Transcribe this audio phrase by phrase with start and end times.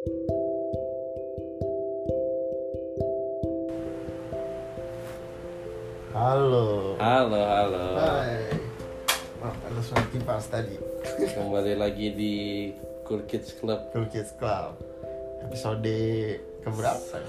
[0.00, 0.16] Halo.
[6.96, 7.84] Halo, halo.
[8.00, 8.48] Hai.
[9.44, 10.80] Maaf, ada suara kipas tadi.
[11.04, 12.34] Kembali lagi di
[13.04, 13.92] Cool Kids Club.
[13.92, 14.80] Cool Kids Club.
[15.44, 15.92] Episode
[16.64, 17.20] keberapa?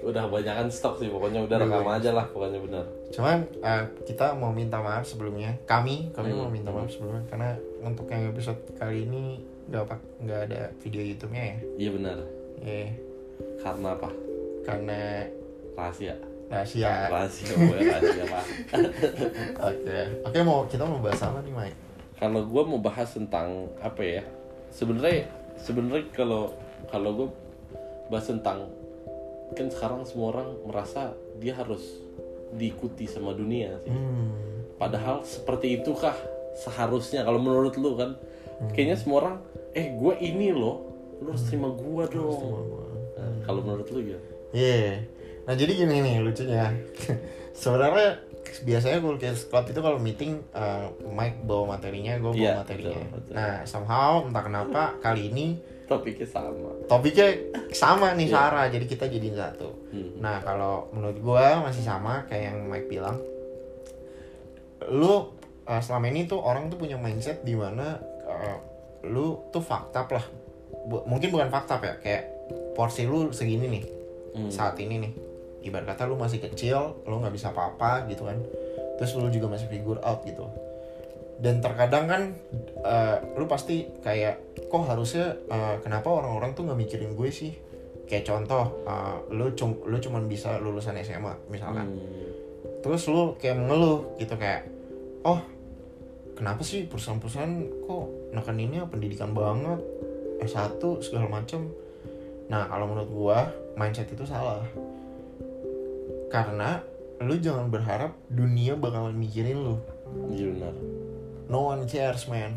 [0.00, 2.88] Udah banyakan stok sih, pokoknya udah rekam aja lah, pokoknya benar.
[3.12, 5.52] Cuman eh, kita mau minta maaf sebelumnya.
[5.68, 6.40] Kami, kami Hmm.
[6.40, 7.52] mau minta maaf sebelumnya karena
[7.84, 11.56] untuk yang episode kali ini nggak pak nggak ada video YouTube-nya ya.
[11.76, 12.18] Iya benar.
[12.62, 12.88] Eh,
[13.60, 14.10] Karena apa?
[14.66, 15.22] karena
[15.78, 16.18] Rahasia.
[16.50, 17.06] rahasia.
[17.06, 18.40] Rahasia, gue rahasia apa?
[19.70, 19.98] Oke.
[20.26, 21.78] Oke, mau kita mau bahas apa nih, Mike?
[22.18, 24.22] Kalau gue mau bahas tentang apa ya?
[24.74, 25.30] Sebenarnya,
[25.60, 26.50] sebenarnya kalau
[26.90, 27.28] kalau gue
[28.10, 28.66] bahas tentang
[29.54, 32.02] kan sekarang semua orang merasa dia harus
[32.56, 33.94] diikuti sama dunia sih.
[33.94, 34.32] Hmm.
[34.80, 36.16] Padahal seperti itukah
[36.58, 38.16] seharusnya kalau menurut lu kan?
[38.70, 39.36] Kayaknya semua orang,
[39.72, 40.76] eh gue ini loh,
[41.18, 42.40] lu harus terima gue dong.
[43.14, 44.18] Nah, kalau menurut lu ya?
[44.50, 45.04] Iya.
[45.44, 46.72] Nah jadi gini nih lucunya.
[47.52, 48.20] Sebenarnya
[48.62, 52.96] biasanya Cool Kids Club itu kalau meeting uh, Mike bawa materinya, gue bawa Iya, materinya.
[52.96, 53.32] betul, betul.
[53.32, 55.46] Nah somehow entah kenapa kali ini
[55.86, 56.70] Topiknya sama.
[56.84, 57.28] topiknya
[57.70, 58.34] sama nih Iya.
[58.34, 59.70] Sarah, jadi kita jadi satu.
[59.88, 60.18] Hmm.
[60.18, 63.22] Nah kalau menurut gue masih sama kayak yang Mike bilang.
[64.88, 65.30] Lu
[65.62, 67.98] uh, selama ini tuh orang tuh punya mindset di mana
[68.36, 68.58] uh,
[69.04, 70.26] lu tuh fakta lah.
[70.84, 72.22] Bu- mungkin bukan fakta ya, kayak
[72.72, 73.84] porsi lu segini nih
[74.36, 74.52] Hmm.
[74.52, 75.12] saat ini nih
[75.62, 78.36] ibarat kata lu masih kecil lu nggak bisa apa-apa gitu kan
[78.94, 80.44] terus lu juga masih figure out gitu
[81.36, 82.22] dan terkadang kan
[82.78, 87.56] eh, lu pasti kayak kok harusnya eh, kenapa orang-orang tuh nggak mikirin gue sih
[88.04, 92.28] kayak contoh eh, lu cum lu cuman bisa lulusan SMA misalkan Hmm.
[92.84, 94.68] terus lu kayak mengeluh gitu kayak
[95.24, 95.40] oh
[96.32, 98.04] kenapa sih perusahaan-perusahaan kok
[98.36, 99.80] nekaninnya pendidikan banget
[100.38, 101.72] S1 segala macem
[102.46, 103.38] nah kalau menurut gua
[103.74, 104.60] mindset itu salah
[106.28, 106.82] karena
[107.18, 109.76] lu jangan berharap dunia bakalan mikirin lu
[110.28, 110.74] Iya benar.
[111.46, 112.54] no one cares man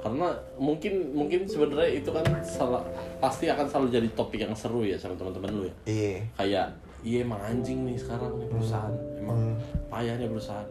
[0.00, 2.80] Karena mungkin mungkin sebenarnya itu kan salah
[3.18, 5.74] pasti akan selalu jadi topik yang seru ya sama teman-teman lu ya.
[5.84, 6.66] iya Kayak
[7.00, 9.56] iya emang anjing nih sekarang nih perusahaan, emang Hmm.
[9.88, 10.68] payah nih perusahaan.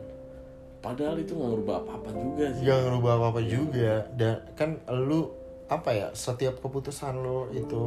[0.79, 2.63] Padahal itu nggak ngerubah apa-apa juga sih.
[2.63, 5.27] jangan rubah apa-apa juga dan kan lu
[5.67, 7.81] apa ya setiap keputusan lu itu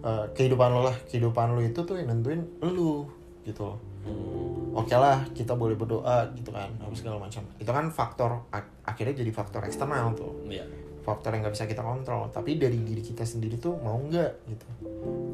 [0.00, 3.06] eh, kehidupan lu lah kehidupan lu itu tuh yang nentuin lu
[3.42, 4.72] gitu Hmm.
[4.74, 9.12] oke lah kita boleh berdoa gitu kan apa segala macam itu kan faktor ak- akhirnya
[9.16, 10.64] jadi faktor eksternal tuh Iya.
[11.02, 14.66] faktor yang nggak bisa kita kontrol tapi dari diri kita sendiri tuh mau nggak gitu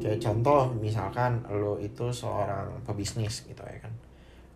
[0.01, 3.93] kayak contoh misalkan lo itu seorang pebisnis gitu ya kan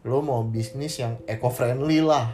[0.02, 2.32] lo mau bisnis yang eco friendly lah.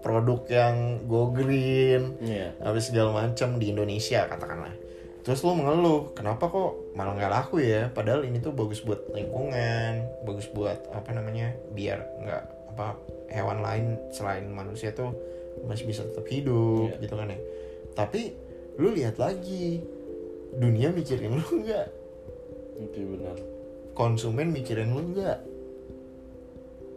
[0.00, 2.20] Produk yang go green.
[2.20, 2.52] Iya.
[2.60, 4.74] habis segala macam di Indonesia katakanlah.
[5.24, 7.88] Terus lo mengeluh kenapa kok malah nggak laku ya?
[7.88, 12.42] Padahal ini tuh bagus buat lingkungan bagus buat apa namanya biar nggak
[12.76, 13.00] apa
[13.32, 15.16] hewan lain selain manusia tuh
[15.64, 17.00] masih bisa tetap hidup Iya.
[17.00, 17.40] gitu kan ya.
[17.96, 18.22] Tapi
[18.76, 19.80] lu lihat lagi
[20.52, 21.86] dunia mikirin lu nggak?
[22.84, 23.38] Itu benar.
[23.94, 25.38] konsumen mikirin lu nggak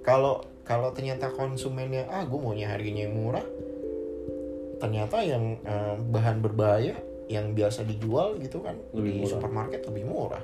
[0.08, 3.44] kalau kalau ternyata konsumennya ah gue maunya harganya yang murah
[4.78, 6.96] ternyata yang eh, bahan berbahaya
[7.28, 9.32] yang biasa dijual gitu kan Lebih di murah.
[9.34, 10.44] supermarket lebih murah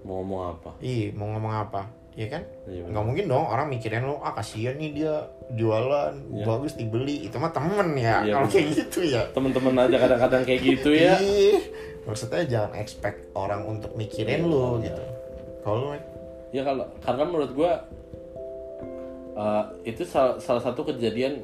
[0.00, 0.70] Mau ngomong apa?
[0.78, 4.74] iya mau ngomong apa Iya kan Iya nggak mungkin dong orang mikirin lu ah kasihan
[4.74, 5.14] nih dia
[5.52, 6.44] jualan Iya.
[6.44, 10.60] bagus dibeli itu mah temen ya Iya, kalau kayak gitu ya Temen-temen aja kadang-kadang kayak
[10.60, 11.14] gitu ya.
[12.00, 14.86] Maksudnya jangan expect orang untuk mikirin Iya, lu iya.
[14.86, 15.02] gitu
[15.60, 15.92] kalau?
[16.50, 17.72] Ya kalau karena menurut gua
[19.40, 21.40] eh, itu salah, salah satu kejadian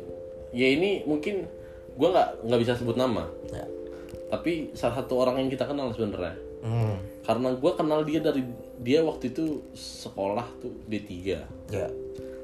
[0.53, 1.49] ya ini mungkin
[1.97, 3.25] gua nggak nggak bisa sebut nama.
[3.49, 3.65] Ya.
[4.29, 6.37] Tapi salah satu orang yang kita kenal sebenarnya.
[6.57, 6.99] Hmm.
[7.23, 8.43] karena gua kenal dia dari
[8.83, 11.11] dia waktu itu sekolah tuh D3
[11.71, 11.87] ya.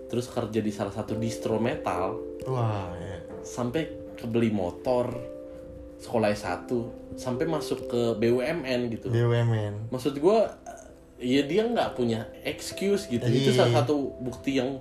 [0.06, 2.20] Terus kerja di salah satu distro metal.
[2.46, 3.18] Wah ya.
[3.42, 5.10] sampai kebeli motor
[5.98, 6.66] sekolah S1
[7.14, 9.10] sampai masuk ke BUMN gitu.
[9.10, 10.54] BUMN maksud gua
[11.18, 13.22] ya dia nggak punya excuse gitu.
[13.22, 13.59] Itu Iya.
[13.65, 14.78] salah satu bukti yang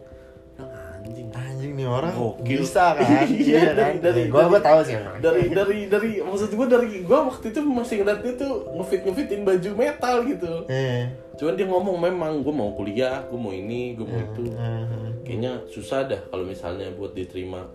[1.11, 2.59] anjing anjing nih orang Gokil.
[2.59, 5.19] bisa kan Iya, kan dari- gue gue tahu sih emang.
[5.19, 9.41] dari dari dari maksud gua dari gua waktu itu masih ngeliat dia tuh ngefit ngefitin
[9.41, 14.07] baju metal gitu eh cuman dia ngomong memang gua mau kuliah gua mau ini gua
[14.07, 14.83] mau itu eh,
[15.21, 17.67] kayaknya susah dah kalau misalnya buat diterima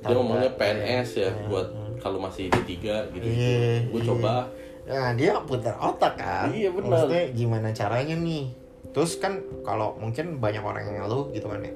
[0.00, 2.74] dia ngomongnya PNS ya buat kalau masih D3
[3.12, 4.08] gitu Iya, gue iya.
[4.08, 4.34] coba
[4.82, 6.50] Nah, dia putar otak kan.
[6.50, 7.06] Iya, benar.
[7.06, 8.50] Maksudnya gimana caranya nih?
[8.90, 11.70] Terus kan kalau mungkin banyak orang yang ngeluh gitu kan ya.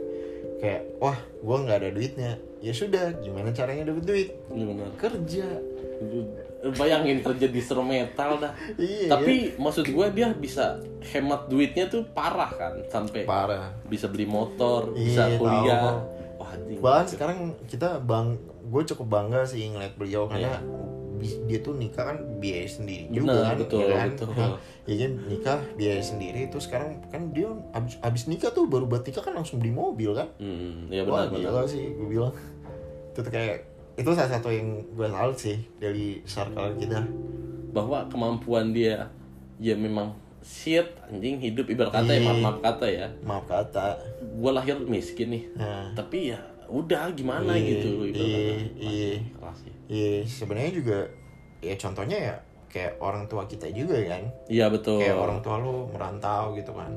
[0.57, 2.33] Kayak, wah, gua nggak ada duitnya.
[2.59, 4.29] Ya sudah, gimana caranya dapat duit?
[4.49, 5.47] Benar Kerja.
[6.75, 10.77] Bayangin kerja di stro metal dah Iya, tapi maksud gue dia bisa
[11.07, 15.97] hemat duitnya tuh parah kan sampai parah bisa beli motor Iya, bisa tahu kuliah kok.
[16.37, 18.35] wah bahkan sekarang kita bang
[18.67, 20.61] gue cukup bangga sih ngeliat beliau karena Iya.
[21.21, 24.09] Dia tuh nikah kan biaya sendiri juga kan betul, ya kan?
[24.13, 24.53] betul.
[24.87, 29.03] ya kan nikah biaya sendiri itu sekarang kan dia abis, abis nikah tuh baru buat
[29.03, 30.29] nikah kan langsung beli mobil kan?
[30.39, 32.35] Hmm, ya wah benar gila benar sih gue bilang.
[33.13, 33.65] Itu tuh kayak
[33.97, 37.01] itu salah satu yang gue salut sih dari circle kita.
[37.73, 39.09] Bahwa kemampuan dia
[39.57, 40.13] ya memang
[40.45, 41.67] shit anjing hidup.
[41.67, 42.27] Ibarat kata ya Iya.
[42.29, 43.07] maaf maaf kata ya.
[43.25, 43.87] Maaf kata.
[44.37, 45.45] Gue lahir miskin nih.
[45.57, 45.91] Nah.
[45.97, 48.53] Tapi ya udah gimana Iya, gitu iya, kata.
[48.77, 49.13] iya.
[49.15, 49.53] ya
[49.87, 50.99] Iya, sebenarnya juga
[51.59, 52.35] ya contohnya ya
[52.67, 54.27] kayak orang tua kita juga kan.
[54.47, 56.91] iya betul Kayak orang tua lu merantau gitu kan.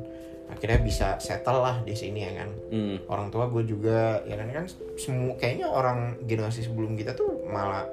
[0.49, 2.49] Akhirnya bisa settle lah di sini ya kan.
[2.67, 3.05] hmm.
[3.05, 7.85] Orang tua gue juga ya kan kan semua kayaknya orang generasi sebelum kita tuh malah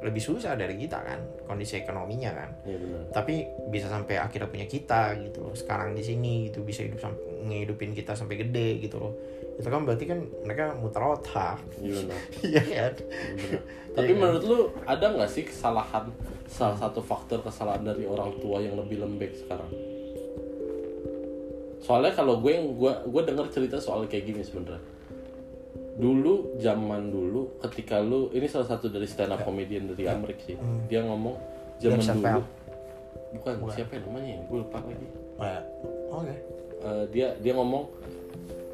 [0.00, 2.50] lebih susah dari kita kan kondisi ekonominya kan.
[2.64, 3.34] iya benar Tapi
[3.70, 5.54] bisa sampai akhirnya punya kita gitu.
[5.54, 9.12] Sekarang di sini gitu bisa hidup sampai ngehidupin kita sampai gede gitu loh.
[9.60, 11.60] Itu kan berarti kan mereka muter otak.
[11.80, 12.00] iya
[12.48, 12.92] Iya kan?
[13.36, 13.60] Bener.
[13.96, 16.08] Tapi menurut lu ada nggak sih kesalahan
[16.46, 19.70] salah satu faktor kesalahan dari orang tua yang lebih lembek sekarang?
[21.80, 24.82] Soalnya kalau gue yang gue gue dengar cerita soal kayak gini sebenarnya.
[26.00, 30.56] Dulu zaman dulu ketika lu ini salah satu dari stand up comedian dari Amerika sih.
[30.86, 31.34] Dia ngomong
[31.80, 32.44] zaman dulu Chappelle.
[33.30, 34.40] bukan, siapa ya namanya ya?
[34.46, 35.08] Gue lupa lagi.
[35.40, 35.62] Nah,
[36.10, 36.36] Oke.
[36.80, 37.84] Eh, dia dia ngomong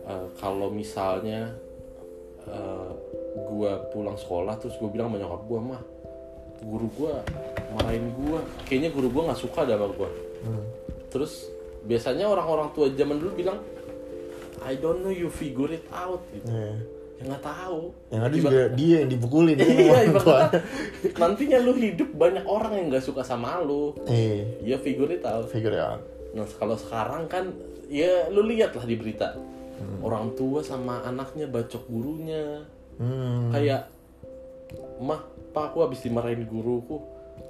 [0.05, 1.51] eh, kalau misalnya
[2.43, 2.91] eh,
[3.45, 5.83] gua pulang sekolah terus gue bilang sama nyokap gua mah
[6.63, 7.15] guru gua
[7.73, 10.63] marahin gua kayaknya guru gua nggak suka dah sama gua Hmm.
[11.09, 11.51] terus
[11.83, 13.59] biasanya orang-orang tua zaman dulu bilang
[14.63, 16.77] I don't know you figure it out gitu Iya.
[17.17, 20.39] ya nggak tahu Yang ada juga dia yang dipukulin iya sama orang ibarat tua.
[20.39, 20.59] kata,
[21.19, 25.49] nantinya lu hidup banyak orang yang nggak suka sama lu Eh, ya figure it out
[25.49, 26.05] figure it out.
[26.31, 27.51] Nah kalau sekarang kan
[27.91, 29.37] ya lu lihat lah di berita.
[30.01, 32.65] Orang tua sama anaknya bacok gurunya.
[32.97, 33.53] Hmm.
[33.53, 33.93] kayak
[35.05, 35.21] mah
[35.53, 36.97] pak aku habis dimarahin guruku.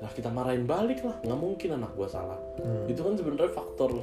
[0.03, 1.17] Lah kita marahin balik lah.
[1.23, 2.39] Nggak mungkin anak gua salah.
[2.91, 4.03] Itu kan sebenarnya faktor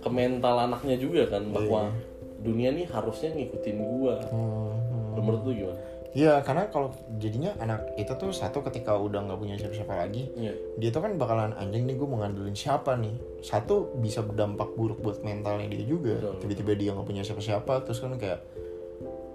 [0.00, 1.92] ke mental anaknya juga kan bahwa
[2.40, 4.16] dunia nih harusnya ngikutin gua.
[4.32, 5.20] Hmm.
[5.20, 5.89] Menurut lu gimana?
[6.10, 10.54] Iya, karena kalau jadinya anak itu tuh satu ketika udah nggak punya siapa-siapa lagi, Iya.
[10.74, 13.14] dia tuh kan bakalan anjing nih gue mau ngandelin siapa nih.
[13.40, 16.18] Satu bisa berdampak buruk buat mentalnya dia juga.
[16.42, 18.42] Tiba-tiba dia nggak punya siapa-siapa, terus kan kayak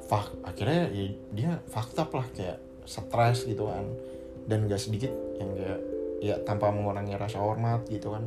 [0.06, 3.82] fuck akhirnya ya dia up lah kayak stres gitu kan
[4.46, 5.10] dan gak sedikit
[5.42, 5.80] yang kayak
[6.22, 8.22] ya tanpa mengurangi rasa hormat gitu kan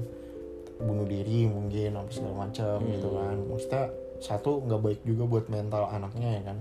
[0.79, 2.91] bunuh diri mungkin apa segala macam Hmm.
[2.91, 3.85] gitu kan maksudnya
[4.19, 6.59] satu nggak baik juga buat mental anaknya ya kan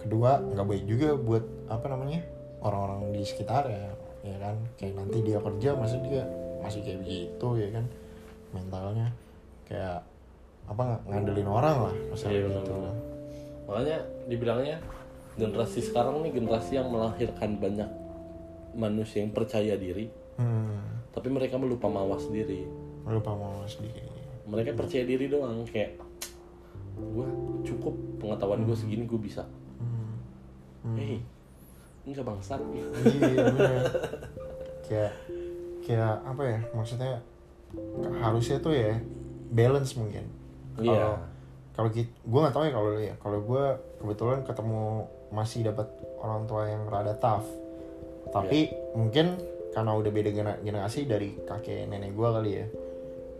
[0.00, 2.20] kedua nggak baik juga buat apa namanya
[2.62, 3.90] orang-orang di sekitar ya
[4.22, 6.22] ya kan kayak nanti dia kerja masih dia
[6.62, 7.84] masih kayak begitu ya kan
[8.54, 9.08] mentalnya
[9.66, 9.98] kayak
[10.62, 12.94] apa ng- ngandelin orang lah masalah Iya, gitu benar-benar.
[13.66, 13.96] Makanya
[14.28, 14.76] dibilangnya
[15.34, 17.90] generasi sekarang nih generasi yang melahirkan banyak
[18.72, 22.64] manusia yang percaya diri, hmm, tapi mereka melupa mawas diri.
[23.02, 23.98] lupa mau sendiri
[24.46, 25.98] Mereka percaya diri doang kayak
[26.94, 27.26] gue
[27.66, 29.42] cukup pengetahuan gue segini gue bisa.
[30.82, 30.96] Hmm.
[30.98, 31.18] Hei,
[32.06, 32.60] enggak bangsat.
[32.62, 32.84] iya
[33.50, 33.84] bener
[34.86, 35.12] kayak
[35.86, 37.12] kayak apa ya maksudnya
[38.20, 38.98] harusnya tuh ya
[39.52, 40.26] balance mungkin
[40.76, 41.08] kalau Iya.
[41.72, 43.64] kalau gue nggak tahu ya kalau ya kalau gue
[44.02, 44.82] kebetulan ketemu
[45.32, 45.88] masih dapat
[46.20, 47.48] orang tua yang rada tough
[48.32, 49.40] tapi mungkin
[49.72, 50.30] karena udah beda
[50.60, 52.66] generasi dari kakek nenek gue kali ya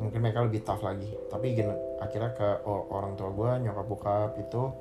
[0.00, 1.52] mungkin mereka lebih tough lagi tapi
[2.00, 4.72] akhirnya ke orang tua gue nyokap bokap itu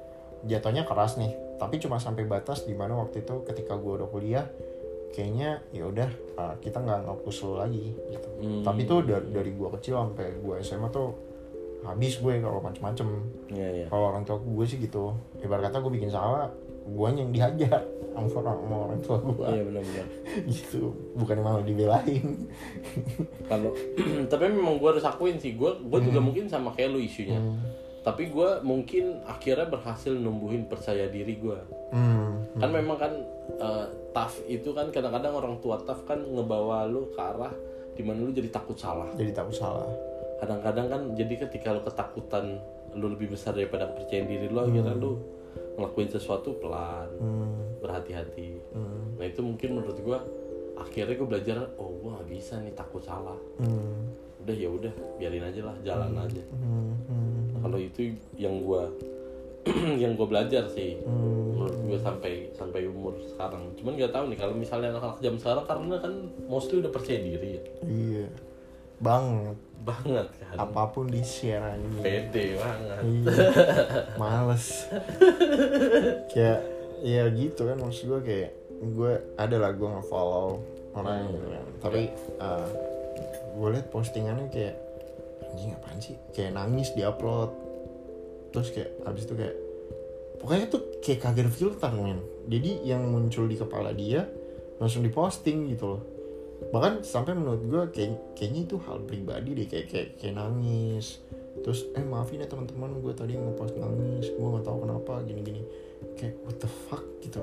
[0.47, 4.49] jatuhnya keras nih tapi cuma sampai batas di mana waktu itu ketika gue udah kuliah
[5.13, 6.09] kayaknya ya udah
[6.41, 8.29] uh, kita nggak ngapus lo lagi gitu.
[8.41, 8.63] Hmm.
[8.65, 11.13] tapi tuh dari, dari gue kecil sampai gue SMA tuh
[11.81, 13.07] habis gue kalau macem-macem.
[13.49, 13.85] Iya, iya.
[13.89, 15.17] kalau orang tua gue sih gitu.
[15.41, 16.49] Ibarat kata gue bikin salah
[16.81, 20.03] gue yang dihajar sama orang, sama orang tua gue Iya
[20.57, 20.93] gitu.
[21.17, 22.25] Bukan malah dibelain.
[23.49, 23.73] Kalau
[24.31, 27.37] tapi memang gue harus akuin sih, gue gue juga mungkin sama kayak lu isunya.
[28.01, 31.59] Tapi gue mungkin akhirnya berhasil numbuhin percaya diri gue.
[31.93, 32.57] hmm.
[32.57, 33.13] Kan memang kan
[33.61, 37.53] eh, tough itu kan kadang-kadang orang tua tough kan ngebawa lu ke arah
[37.95, 39.11] di mana lu jadi takut salah.
[39.19, 39.85] jadi tak salah
[40.41, 42.57] Kadang-kadang kan jadi ketika lu ketakutan
[42.97, 45.21] lu lebih besar daripada kepercayaan diri lu akhirnya lu
[45.77, 47.79] ngelakuin sesuatu pelan, hmm.
[47.79, 48.59] berhati-hati.
[48.75, 49.15] Hmm.
[49.15, 50.19] Nah itu mungkin menurut gue
[50.75, 53.37] akhirnya gue belajar oh gue gak bisa nih takut salah.
[53.61, 54.11] Hmm.
[54.41, 56.43] Udah ya udah biarin aja lah jalan aja.
[56.51, 56.91] Hmm.
[57.07, 57.41] Hmm.
[57.61, 58.83] Kalau itu yang gue
[60.01, 60.97] yang gue belajar sih.
[61.05, 61.53] Hmm.
[61.61, 63.69] menurut gue sampai sampai umur sekarang.
[63.77, 66.13] Cuman nggak tahu nih kalau misalnya anak-anak jam sekarang karena kan
[66.49, 67.63] mostly udah percaya diri ya.
[67.85, 68.27] Iya.
[68.97, 69.57] Banget.
[69.81, 70.55] Banget kan.
[70.57, 71.87] Apa pun di share aja.
[72.01, 73.01] Pede banget.
[73.05, 73.45] Iya,
[74.21, 74.89] males.
[76.33, 76.59] Kayak
[77.01, 78.51] ya gitu kan maksud gue kayak
[78.81, 80.57] gue ada lah gue nge-follow
[80.97, 81.65] orang gitu kan.
[81.85, 82.01] Tapi
[82.41, 82.69] uh,
[83.57, 84.75] gue liat postingannya kayak
[85.51, 86.15] anjing apaan sih?
[86.31, 87.51] Kayak nangis di upload
[88.51, 89.55] terus kayak habis itu kayak
[90.43, 92.19] pokoknya tuh kayak ada filter men.
[92.51, 94.27] Jadi yang muncul di kepala dia
[94.81, 96.01] langsung diposting gitu loh.
[96.71, 101.23] Bahkan sampai menurut gue kayak kayaknya itu hal pribadi deh kayak kayak, kayak nangis.
[101.61, 105.61] Terus eh maafin ya teman-teman gue tadi ngepost nangis gue nggak tahu kenapa gini gini
[106.19, 107.03] kayak what the fuck?
[107.23, 107.39] Gitu.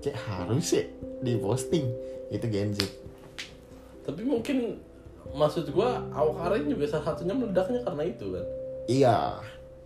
[0.00, 0.84] Kayak harus ya
[1.20, 1.86] di posting
[2.30, 2.74] itu Gen
[4.06, 4.78] tapi mungkin
[5.34, 8.46] maksud gue awkarin juga salah satunya meledaknya karena itu kan?
[8.86, 9.18] Iya.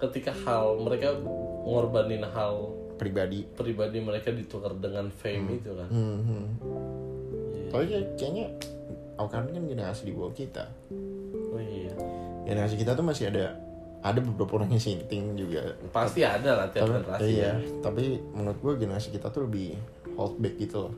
[0.01, 1.17] Ketika hal mereka
[1.65, 3.49] ngorbanin hal pribadi.
[3.57, 5.89] pribadi mereka ditukar dengan fame itu kan?
[5.89, 6.47] Hmm, hmm.
[7.51, 7.69] Iya.
[7.71, 8.47] tapi kayak, kayaknya
[9.21, 10.65] Awkarin kan generasi di bawah kita.
[11.53, 11.93] Oh iya.
[12.49, 13.53] Generasi kita tuh masih ada
[14.01, 15.77] ada beberapa orang yang sinting juga.
[15.93, 17.53] Pasti ada lah tiap tapi, generasi iya.
[17.53, 17.85] ya.
[17.85, 19.77] tapi menurut gue generasi kita tuh lebih
[20.17, 20.95] hold back gitu loh.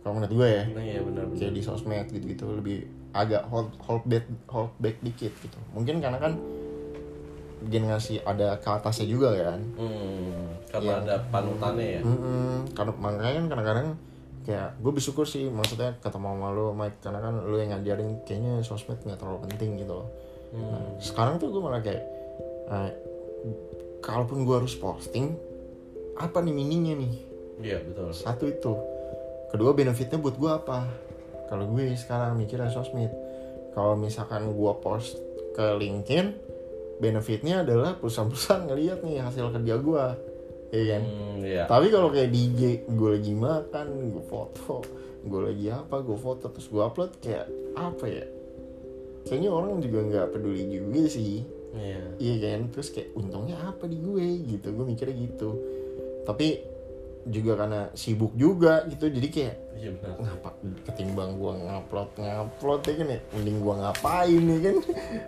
[0.00, 0.64] Kalau menurut gue ya.
[0.72, 5.00] Nah iya benar kayak di sosmed gitu gitu lebih agak hold hold back hold back
[5.00, 5.58] dikit gitu.
[5.72, 6.36] Mungkin karena kan
[7.66, 9.60] generasi ada ke atasnya juga kan.
[9.74, 11.02] Hmm, karena Iya.
[11.02, 12.00] ada panutannya ya.
[12.04, 12.54] Mm-mm.
[12.76, 13.88] karena makanya kan kadang-kadang
[14.46, 18.62] kayak gue bersyukur sih maksudnya ketemu sama lo Mike karena kan lo yang ngajarin kayaknya
[18.62, 20.08] sosmed nggak terlalu penting gitu loh.
[20.54, 22.04] Nah, sekarang tuh gue malah kayak
[22.70, 22.90] eh,
[23.98, 25.34] kalaupun gue harus posting
[26.14, 27.12] apa nih meaningnya nih?
[27.58, 28.08] Iya betul.
[28.12, 28.72] Satu itu.
[29.50, 30.86] Kedua benefitnya buat gue apa
[31.46, 33.10] kalau gue sekarang mikirnya sosmed.
[33.76, 35.20] Kalau misalkan gue post
[35.52, 36.32] ke LinkedIn
[36.96, 40.04] benefitnya adalah perusahaan-perusahaan ngeliat nih hasil kerja gue
[40.72, 41.02] ya kan?
[41.04, 41.64] Hmm, iya.
[41.68, 43.86] Tapi kalau kayak di IG gue lagi makan
[44.16, 44.80] gue foto
[45.26, 48.24] gue lagi apa gue foto terus gue upload kayak apa ya?
[49.26, 51.42] Kayaknya orang juga nggak peduli juga sih.
[51.76, 52.02] Iya.
[52.16, 52.60] Iya kan?
[52.72, 54.26] Terus kayak untungnya apa di gue?
[54.46, 55.50] Gitu gue mikirnya gitu.
[56.24, 56.75] Tapi
[57.26, 59.10] juga karena sibuk juga gitu.
[59.10, 60.50] Jadi kayak iya ngapa
[60.86, 63.18] ketimbang gua ngupload ngupload ya kan ya.
[63.34, 64.76] Mending gua ngapain ya kan?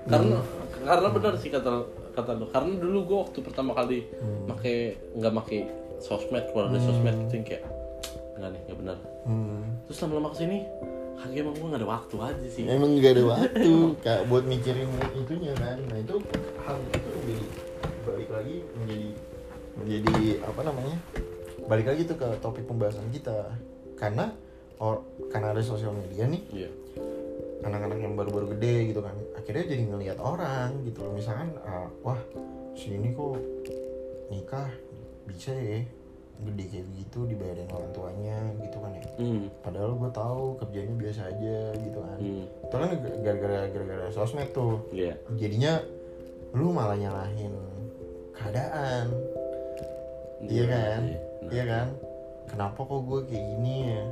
[0.06, 0.36] Karena
[0.78, 1.72] karena benar sih kata
[2.14, 2.46] kata lu.
[2.48, 4.50] Karena dulu gue waktu pertama kali Hmm.
[4.50, 5.58] make nggak make
[5.98, 7.62] sosmed keluar dari sosmed gitu yang kayak
[8.38, 8.96] nggak nih nggak benar.
[9.26, 9.62] Hmm.
[9.84, 10.58] terus lama-lama ke sini
[11.18, 12.62] kagak emang gue nggak ada waktu aja sih.
[12.64, 14.86] Emang gak ada waktu kayak buat mikirin
[15.18, 15.78] itunya kan.
[15.90, 16.14] Nah itu
[16.62, 17.38] hal itu lebih
[18.06, 19.08] balik lagi menjadi
[19.76, 20.96] menjadi apa namanya
[21.68, 23.52] balik lagi tuh ke topik pembahasan kita.
[24.00, 24.32] Karena
[24.80, 26.42] or, karena ada sosial media nih.
[26.50, 26.70] Iya.
[27.62, 29.12] Anak-anak yang baru-baru gede gitu kan.
[29.36, 31.12] Akhirnya jadi ngelihat orang gitu loh.
[31.12, 32.18] Misalkan ah, wah
[32.72, 33.36] si ini kok
[34.32, 34.72] nikah
[35.28, 35.84] bisa ya
[36.38, 39.04] gede kayak gitu dibayarin orang tuanya gitu kan ya.
[39.18, 39.50] Hmm.
[39.58, 42.18] padahal gue tahu kerjanya biasa aja gitu kan.
[42.22, 42.90] Itu kan
[43.26, 44.86] gara-gara gara-gara sosmed tuh.
[44.94, 45.18] Iya.
[45.36, 45.82] Jadinya
[46.54, 47.52] lu malah nyalahin
[48.38, 49.10] keadaan.
[50.46, 51.88] Iya kan Nah, iya kan?
[52.48, 54.04] Kenapa kok gue kayak gini ya?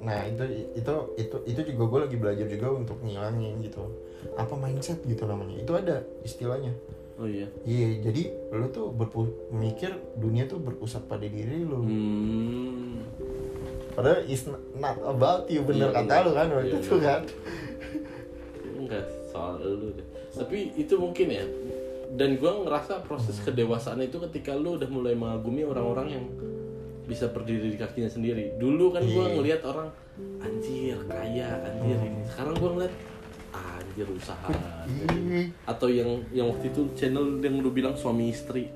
[0.00, 3.84] Nah itu itu itu itu juga gue lagi belajar juga untuk ngilangin gitu.
[4.32, 5.60] Apa mindset gitu namanya?
[5.60, 6.72] Itu ada istilahnya.
[7.16, 7.44] Oh iya.
[7.62, 11.80] Iya jadi lu tuh berpu- mikir dunia tuh berpusat pada diri lu.
[11.80, 13.04] Hmm.
[13.90, 17.04] padahal is not about you bener Iya, kata lu kan waktu Iya, itu bener.
[17.04, 17.20] kan?
[18.78, 20.06] Enggak soal lu deh.
[20.30, 21.44] Tapi itu mungkin ya
[22.10, 26.24] dan gue ngerasa proses kedewasaan itu ketika lu udah mulai mengagumi orang-orang yang
[27.02, 29.34] bisa berdiri di kakinya sendiri dulu kan gue Iya.
[29.34, 29.88] ngelihat orang
[30.38, 32.94] anjir kaya anjir ini sekarang gue ngeliat
[33.52, 34.50] anjir usaha
[34.84, 35.50] Iya.
[35.64, 38.70] atau yang yang waktu itu channel yang lu bilang suami istri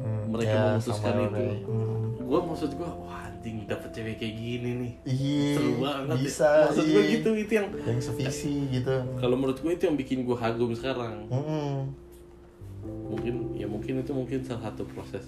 [0.00, 1.44] Hmm, Mereka ya, memutuskan itu.
[1.62, 2.24] hmm.
[2.24, 6.22] gue maksud gue wah anjing dapet cewek kayak gini nih iya seru banget ya.
[6.22, 7.12] bisa maksud gue iya.
[7.12, 11.28] gitu itu yang yang sevisi gitu kalau menurut gue itu yang bikin gue kagum sekarang
[11.28, 11.92] Mm-mm.
[12.82, 15.24] Mungkin ya mungkin itu mungkin salah satu proses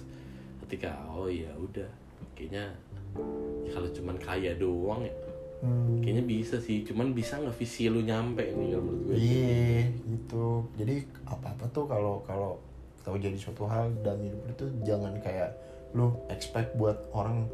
[0.65, 1.89] ketika oh ya udah
[2.33, 2.73] kayaknya
[3.63, 5.13] ya kalau cuman kaya doang ya
[5.63, 6.03] Hmm.
[6.03, 10.67] kayaknya bisa sih cuman bisa nggak visi lu nyampe nih kalau menurut gue Iya, gitu.
[10.75, 12.59] Jadi apa-apa tuh kalau kalau
[12.99, 15.55] tahu jadi suatu hal dalam hidup itu jangan kayak
[15.95, 17.47] lu expect buat orang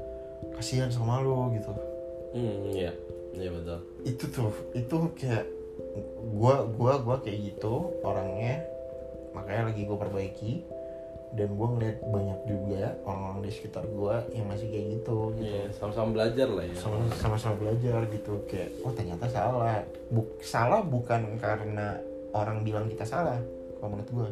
[0.57, 1.69] kasihan sama lu gitu.
[2.33, 2.89] hmm ya
[3.37, 5.45] ya betul Itu tuh, itu kayak
[6.33, 8.57] gua gua gua kayak gitu orangnya.
[9.33, 10.53] Makanya lagi gua perbaiki.
[11.29, 15.45] Dan gua ngeliat banyak juga orang-orang di sekitar gua yang masih kayak gitu gitu.
[15.45, 16.73] ya sama-sama belajar lah ya.
[16.73, 18.33] Sama sama-sama belajar gitu.
[18.49, 19.85] Kayak oh ternyata salah.
[20.09, 22.01] Buk, salah bukan karena
[22.33, 23.37] orang bilang kita salah
[23.79, 24.29] kalau menurut gue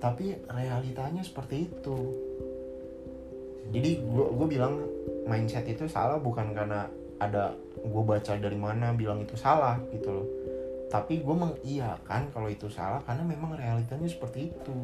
[0.00, 1.98] tapi realitanya seperti itu.
[3.70, 4.80] Jadi gue gue bilang
[5.28, 6.88] mindset itu salah bukan karena
[7.20, 10.26] ada gue baca dari mana bilang itu salah gitu loh
[10.90, 14.74] tapi gue mengiyakan kalau itu salah karena memang realitanya seperti itu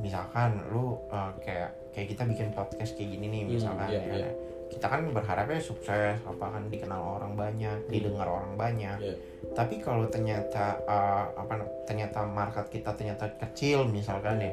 [0.00, 4.14] misalkan lu uh, kayak kayak kita bikin podcast kayak gini nih Hmm, misalkan iya, ya
[4.16, 4.30] iya.
[4.70, 9.14] kita kan berharapnya sukses apa kan dikenal orang banyak didengar orang banyak Iya.
[9.52, 14.52] tapi kalau ternyata uh, apa ternyata market kita ternyata kecil misalkan ya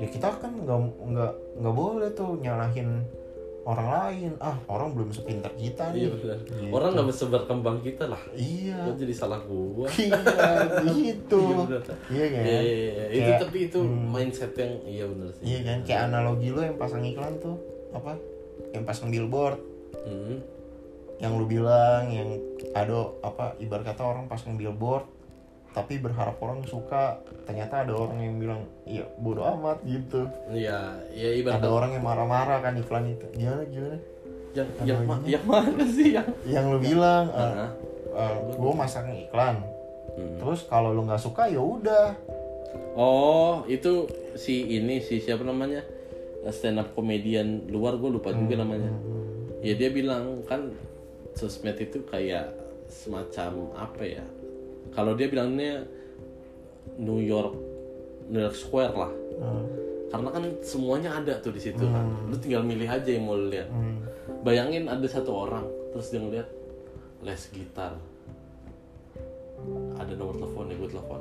[0.00, 3.04] ya kita kan nggak nggak nggak boleh tuh nyalahin
[3.68, 6.38] orang lain ah orang belum sepintar kita nih Iya benar.
[6.40, 6.70] Gitu.
[6.70, 8.22] Orang nggak bisa berkembang kita lah.
[8.32, 9.84] iya Kok jadi salah gua?
[10.00, 10.16] iya
[10.88, 11.42] gitu
[12.08, 13.04] Iya iya kan Iya, iya, iya.
[13.10, 14.04] itu Kayak, tapi itu hmm.
[14.08, 15.42] mindset yang iya benar sih.
[15.44, 17.56] iya kan kayak analogi lo yang pasang iklan tuh
[17.90, 18.16] apa
[18.70, 19.60] yang pasang billboard
[19.98, 20.40] Hmm.
[21.18, 22.28] yang lu bilang yang
[22.72, 25.04] ada apa ibarat kata orang pasang billboard
[25.70, 31.28] tapi berharap orang suka ternyata ada orang yang bilang iya bodoh amat gitu Iya, ya
[31.34, 33.96] ibarat ada orang yang marah-marah kan iklan itu gimana gimana
[34.56, 37.70] yang yang, ma- yang mana sih yang yang lu bilang Hah?
[38.48, 39.60] gue masang iklan
[40.08, 40.34] Hmm.
[40.34, 42.10] terus kalau lu nggak suka ya udah
[42.98, 45.86] Oh, itu si ini si siapa namanya?
[46.50, 48.90] Stand up comedian luar gue lupa juga namanya.
[49.60, 50.74] Ya dia bilang kan
[51.32, 52.50] sosmed itu kayak
[52.88, 54.24] semacam apa ya?
[54.92, 55.84] Kalau dia bilangnya
[56.98, 57.54] New York
[58.28, 59.12] New York Square lah.
[59.38, 59.64] Hmm,
[60.08, 62.04] Karena kan semuanya ada tuh di situ kan.
[62.28, 63.68] Lu tinggal milih aja yang mau lu lihat.
[63.68, 63.96] hmm.
[64.44, 66.48] Bayangin ada satu orang terus dia ngeliat
[67.24, 67.96] les gitar.
[69.98, 71.20] Ada nomor teleponnya gue telepon.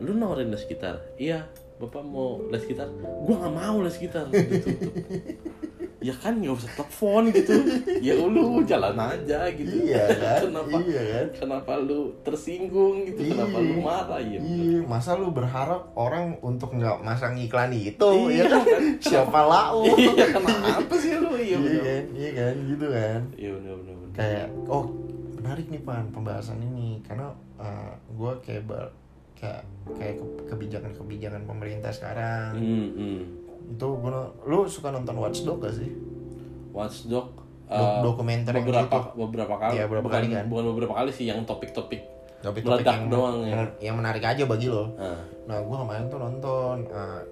[0.00, 0.96] Lu nawarin les gitar?
[1.20, 1.44] Iya,
[1.76, 2.88] bapak mau les gitar?
[2.98, 4.24] Gua nggak mau les gitar.
[4.32, 4.94] Ditutup.
[6.00, 7.52] ya kan nggak usah telepon gitu.
[8.00, 9.68] Ya lu jalan aja gitu.
[9.84, 10.76] iya kan kenapa?
[10.80, 13.20] iya kan Kenapa lu tersinggung gitu?
[13.28, 14.40] Kenapa lu marah ya?
[14.40, 18.82] Iya, masa lu berharap orang untuk nggak masang iklan itu Iya ya kan?
[18.98, 19.84] Siapa lau?
[20.00, 21.36] Iya, kenapa sih lu?
[21.36, 23.20] Iya Iya kan, iya kan, gitu kan.
[23.34, 23.74] Iya benar.
[23.76, 23.96] benar.
[24.10, 24.84] Kayak, oh
[25.36, 27.32] menarik nih pan pembahasan ini karena
[28.10, 28.92] gue kayak ber-
[29.32, 29.64] kayak
[29.96, 33.20] kayak ke- kebijakan-kebijakan pemerintah sekarang Hmm, hmm.
[33.70, 35.90] Itu gua lu suka nonton Watchdog gak sih
[36.70, 37.30] Watchdog
[37.70, 39.14] Dok- uh, dokumenter beberapa gitu.
[39.14, 40.44] beberapa kali Iya, beberapa bukan, kali kan.
[40.50, 42.02] bukan beberapa kali sih yang topik-topik
[42.42, 43.48] topik-topik Meledak yang, doang ya.
[43.54, 47.22] yang, yang menarik aja bagi lo nah, nah gue kemarin tuh nonton uh,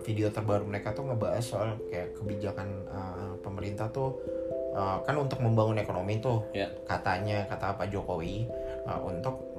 [0.00, 4.16] video terbaru mereka tuh ngebahas soal kayak kebijakan uh, pemerintah tuh
[4.72, 8.48] uh, kan untuk membangun ekonomi tuh ya katanya kata Pak Jokowi
[8.88, 9.52] uh, untuk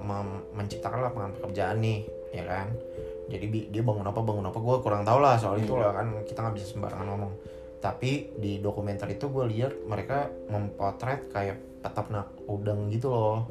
[0.57, 2.01] menciptakan lapangan pekerjaan nih
[2.33, 2.73] ya kan
[3.33, 6.39] jadi dia bangun apa bangun apa gue kurang tahu lah soal itu lah kan kita
[6.45, 7.33] nggak bisa sembarangan ngomong.
[7.81, 13.49] Tapi di dokumenter itu gue lihat mereka mempotret kayak peternak udang gitu loh.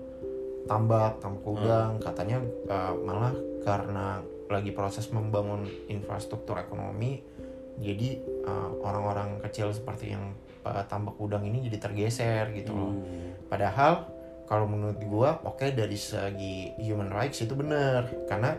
[0.65, 2.39] Tambak tambak udang katanya
[2.71, 3.35] uh, malah
[3.67, 7.25] karena lagi proses membangun infrastruktur ekonomi
[7.81, 12.93] jadi uh, orang-orang kecil seperti yang uh, tambak udang ini jadi tergeser gitu loh.
[12.93, 13.33] Hmm.
[13.49, 14.07] Padahal
[14.45, 18.05] kalau menurut gua oke dari segi human rights itu benar.
[18.29, 18.53] Karena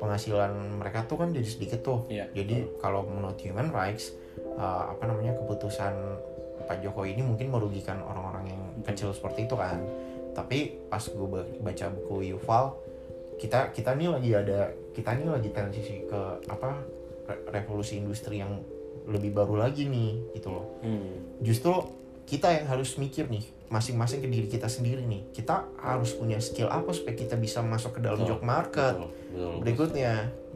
[0.00, 2.08] penghasilan mereka tuh kan jadi sedikit tuh.
[2.08, 4.16] Iya, Jadi kalau menurut human rights
[4.56, 5.92] uh, apa namanya keputusan
[6.64, 9.78] Pak Jokowi ini mungkin merugikan orang-orang yang kecil seperti itu kan.
[10.32, 12.64] Tapi pas ba- baca buku Yuval
[13.36, 14.58] kita kita nih lagi ada
[14.92, 16.76] kita nih lagi transisi ke apa
[17.24, 18.60] re- revolusi industri yang
[19.08, 21.40] lebih baru lagi nih gitu loh Hmm.
[21.40, 21.72] justru
[22.30, 23.42] kita yang harus mikir nih
[23.74, 25.34] masing-masing ke diri kita sendiri nih.
[25.34, 29.10] Kita harus punya skill apa supaya kita bisa masuk ke dalam Betul, job market Betul,
[29.34, 29.52] betul.
[29.66, 30.12] berikutnya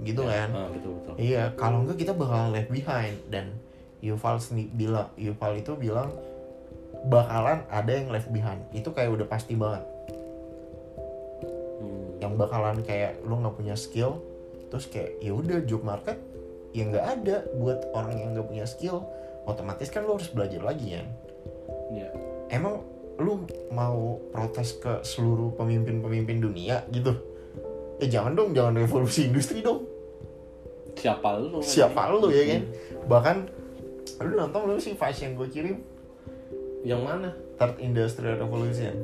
[0.07, 0.49] gitu Ya, kan?
[0.55, 1.15] Ah, betul betul.
[1.19, 3.19] Iya kalau enggak kita bakal left behind.
[3.27, 3.59] Dan
[3.99, 6.15] Yuval sendiri bilang Yuval itu bilang
[7.11, 8.63] bakalan ada yang left behind.
[8.71, 9.83] Itu kayak udah pasti banget.
[11.83, 12.23] Hmm.
[12.23, 14.23] yang bakalan kayak lu nggak punya skill
[14.73, 16.23] terus kayak ya udah job market
[16.71, 17.37] yang nggak ada.
[17.59, 19.03] Buat orang yang nggak punya skill
[19.45, 21.07] otomatis kan lu harus belajar lagi kan
[21.95, 22.11] Iya.
[22.51, 22.83] emang
[23.23, 27.15] lu mau protes ke seluruh pemimpin-pemimpin dunia gitu?
[28.03, 29.87] Eh jangan dong jangan revolusi industri dong.
[30.99, 31.63] Siapa lu?
[31.63, 32.63] Siapa lu ya kan?
[33.07, 33.37] Bahkan
[34.27, 35.77] lu nonton lu sih Vice yang gue kirim?
[36.83, 37.31] Yang mana?
[37.55, 38.95] Third Industrial Revolution.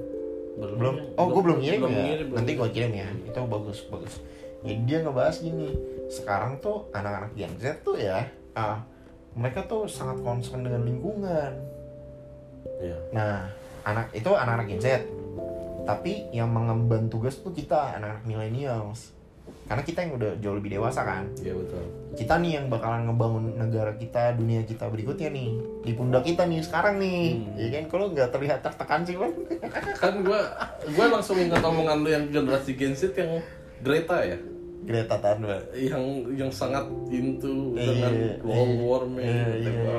[0.59, 0.95] Belum belum.
[0.99, 1.05] ya?
[1.15, 1.89] oh gue belum ngirim ya?
[1.89, 3.09] ngirim, nanti gue kirim ya.
[3.31, 4.19] Itu bagus bagus.
[4.67, 5.71] Jadi dia ngebahas gini.
[6.11, 8.27] Sekarang tuh anak-anak Gen Z tuh ya
[8.59, 8.83] ah
[9.39, 11.55] mereka tuh sangat concern dengan lingkungan
[12.81, 12.99] Iya.
[13.13, 13.49] Nah,
[13.85, 14.87] anak itu anak-anak Gen Z.
[15.85, 19.17] Tapi yang mengemban tugas tuh kita anak-anak millennials.
[19.67, 21.27] Karena kita yang udah jauh lebih dewasa kan.
[21.43, 21.83] Iya betul
[22.19, 25.51] Kita nih yang bakalan ngebangun negara kita, dunia kita berikutnya nih.
[25.87, 27.39] Di pundak kita nih sekarang nih.
[27.39, 27.55] Hmm.
[27.55, 29.35] Ya kan kalau nggak terlihat tertekan sih, Bang.
[30.03, 30.41] kan gua
[30.95, 33.39] gua langsung ingat omongan lu yang generasi Gen Z yang
[33.81, 34.39] Greta ya
[34.85, 39.93] Greta Thunberg yang yang sangat into Iya, dengan iya, global warming iya, gitu.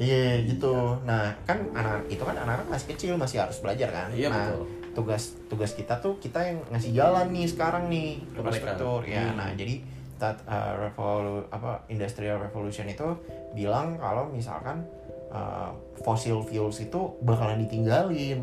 [0.00, 0.48] Iya, iya.
[0.48, 1.00] gitu.
[1.04, 4.08] Nah kan anak itu kan anak-anak masih kecil masih harus belajar kan?
[4.12, 4.64] Iya, nah betul.
[4.92, 8.76] tugas tugas kita tuh kita yang ngasih jalan nih sekarang nih mereka.
[8.76, 9.24] struktur ya.
[9.32, 9.36] Hmm.
[9.40, 9.74] nah jadi
[10.20, 13.08] tat, uh, revolu- apa industrial revolution itu
[13.58, 14.86] bilang kalau misalkan
[15.34, 15.74] uh,
[16.06, 18.40] fossil fuels itu bakalan ditinggalin.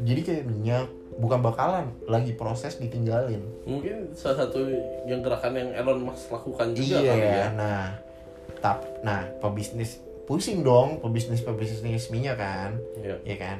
[0.00, 0.88] Jadi kayak minyak
[1.20, 3.44] bukan bakalan lagi proses ditinggalin.
[3.68, 4.64] Mungkin salah satu
[5.04, 7.46] yang gerakan yang Elon Musk lakukan juga iya kali ya.
[7.52, 7.80] nah
[8.60, 13.18] tap nah pebisnis pusing dong pebisnis pebisnis minyak kan Iya.
[13.24, 13.58] ya kan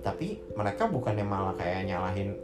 [0.00, 2.36] tapi mereka bukannya malah kayak nyalahin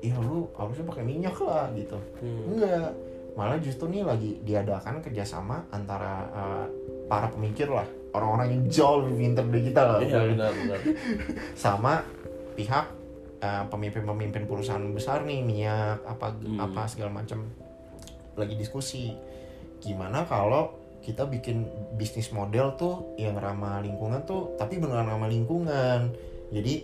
[0.00, 2.48] iya lu harusnya pakai minyak lah gitu Hmm.
[2.50, 2.96] enggak
[3.30, 6.66] malah justru nih lagi diadakan kerjasama antara eh,
[7.06, 10.78] para pemikir lah orang-orang yang jauh lebih pintar dari kita lah iya benar benar
[11.54, 12.00] sama
[12.54, 12.86] pihak
[13.38, 16.56] eh, pemimpin-pemimpin perusahaan besar nih minyak apa Hmm.
[16.58, 17.44] apa segala macam
[18.34, 19.12] lagi diskusi
[19.78, 21.64] gimana kalau kita bikin
[21.96, 26.12] bisnis model tuh yang ramah lingkungan tuh tapi beneran ramah lingkungan.
[26.52, 26.74] Jadi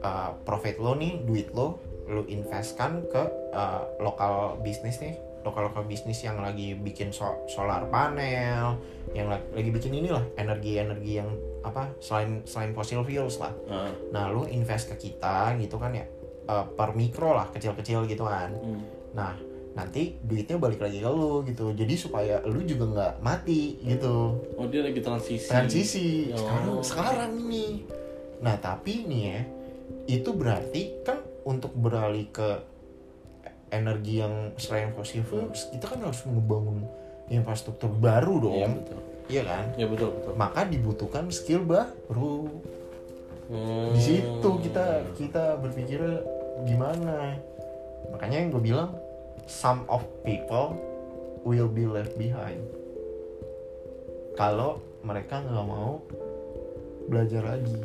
[0.00, 5.18] eh, profit lo nih duit lo lo investkan ke eh, lokal bisnis nih.
[5.42, 8.78] Lokal lokal bisnis yang lagi bikin so- solar panel
[9.14, 11.30] yang lagi, lagi bikin inilah energi energi yang
[11.62, 13.54] apa selain selain fossil fuels lah.
[13.66, 16.06] Nah, Nah, lu invest ke kita gitu kan ya.
[16.46, 18.54] Eh, per mikro lah, kecil-kecil gitu kan.
[18.54, 18.82] hmm.
[19.14, 19.34] Nah,
[19.76, 21.70] nanti duitnya balik lagi ke lu gitu.
[21.70, 24.40] Jadi supaya lu juga nggak mati gitu.
[24.56, 26.40] oh dia lagi transisi Transisi Oh.
[26.40, 27.84] sekarang sekarang ini.
[28.36, 29.40] Nah, tapi nih ya,
[30.10, 32.60] itu berarti kan untuk beralih ke
[33.68, 36.86] energi yang selain fossil fuels, kita kan harus ngebangun
[37.28, 38.54] infrastruktur baru dong.
[38.54, 39.64] iya betul Iya kan?
[39.74, 42.46] iya betul betul Maka dibutuhkan skill baru.
[43.46, 43.94] Hmm.
[43.94, 46.02] di situ kita kita berpikir
[46.62, 47.38] gimana
[48.08, 48.90] makanya yang gue bilang
[49.46, 50.74] some of people
[51.46, 52.60] will be left behind.
[54.34, 56.02] Kalau mereka nggak mau
[57.06, 57.78] belajar lagi.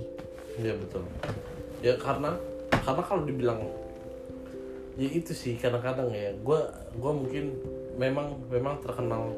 [0.57, 1.05] Iya betul.
[1.85, 2.35] Ya karena
[2.81, 3.61] karena kalau dibilang
[4.99, 6.59] ya itu sih kadang-kadang ya gue
[6.99, 7.55] gua mungkin
[7.95, 9.31] memang memang terkenal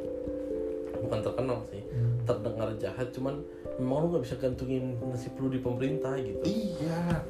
[0.97, 1.83] bukan terkenal sih
[2.25, 3.43] terdengar jahat cuman
[3.77, 6.41] memang lu nggak bisa gantungin nasib lu di pemerintah gitu.
[6.47, 7.21] Iya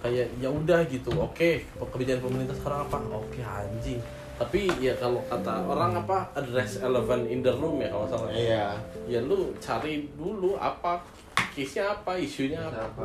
[0.00, 1.12] kayak ya udah gitu.
[1.20, 2.98] Oke kebijakan pemerintah sekarang apa?
[3.12, 4.00] Oke anjing.
[4.40, 8.32] Tapi ya kalau kata orang apa address elephant in the room ya kalau salah.
[8.32, 8.72] Iya.
[9.04, 11.04] Ya lu cari dulu apa
[11.52, 12.88] case-nya apa isunya apa.
[12.88, 13.04] Apa?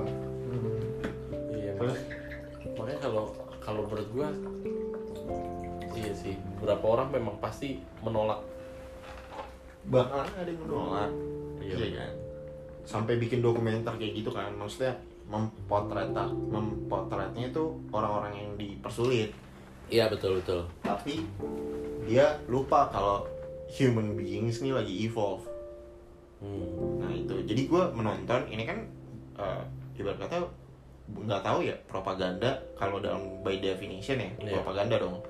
[1.51, 1.99] Iya, makanya,
[2.79, 3.25] makanya kalau
[3.59, 4.29] kalau menurut gua
[5.91, 8.39] iya sih beberapa orang memang pasti menolak.
[9.85, 11.11] bakalan ada yang menolak.
[11.61, 11.75] Iya.
[11.77, 12.11] iya kan?
[12.87, 16.13] Sampai bikin dokumenter kayak gitu kan maksudnya mempotret
[16.45, 19.33] mempotretnya itu orang-orang yang dipersulit
[19.85, 20.65] Iya betul betul.
[20.81, 21.21] tapi
[22.03, 23.25] dia lupa kalau
[23.71, 25.45] human beings ini lagi evolve
[26.35, 26.99] Hmm.
[26.99, 28.83] nah itu jadi gue menonton ini kan
[29.35, 29.63] eh,
[29.95, 30.43] ibarat kata
[31.07, 34.59] nggak tahu ya propaganda kalau dalam by definition ya Iya.
[34.59, 35.23] propaganda dong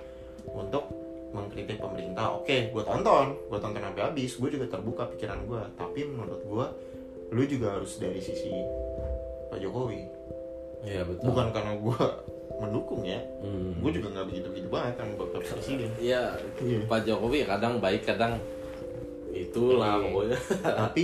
[0.48, 0.90] untuk
[1.30, 6.00] mengkritik pemerintah oke gue tonton gue tonton sampai habis gue juga terbuka pikiran gue tapi
[6.04, 6.66] menurut gue
[7.32, 8.52] lu juga harus dari sisi
[9.56, 10.04] Pak Jokowi
[10.84, 11.32] Iya betul.
[11.32, 12.00] bukan karena gue
[12.62, 13.72] mendukung ya Hmm.
[13.80, 16.24] gue juga nggak begitu begitu banget sama bapak presiden Iya
[16.60, 16.80] Iya.
[16.86, 18.36] Pak Jokowi kadang baik kadang
[19.32, 20.04] itulah Iya.
[20.06, 20.38] pokoknya.
[20.84, 21.04] tapi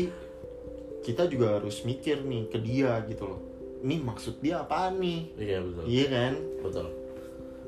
[1.02, 3.40] kita juga harus mikir nih ke dia gitu loh
[3.82, 5.84] ini maksud dia apa nih Iya betul.
[5.88, 6.88] iya kan Betul.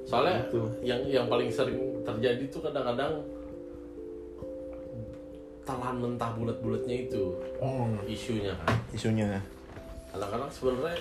[0.04, 0.60] Soalnya Gitu.
[0.84, 3.24] yang yang paling sering terjadi tuh kadang-kadang
[5.63, 7.24] telan mentah bulat-bulatnya itu
[8.06, 8.76] isunya kan.
[8.91, 9.39] isunya
[10.13, 10.97] kadang-kadang sebenarnya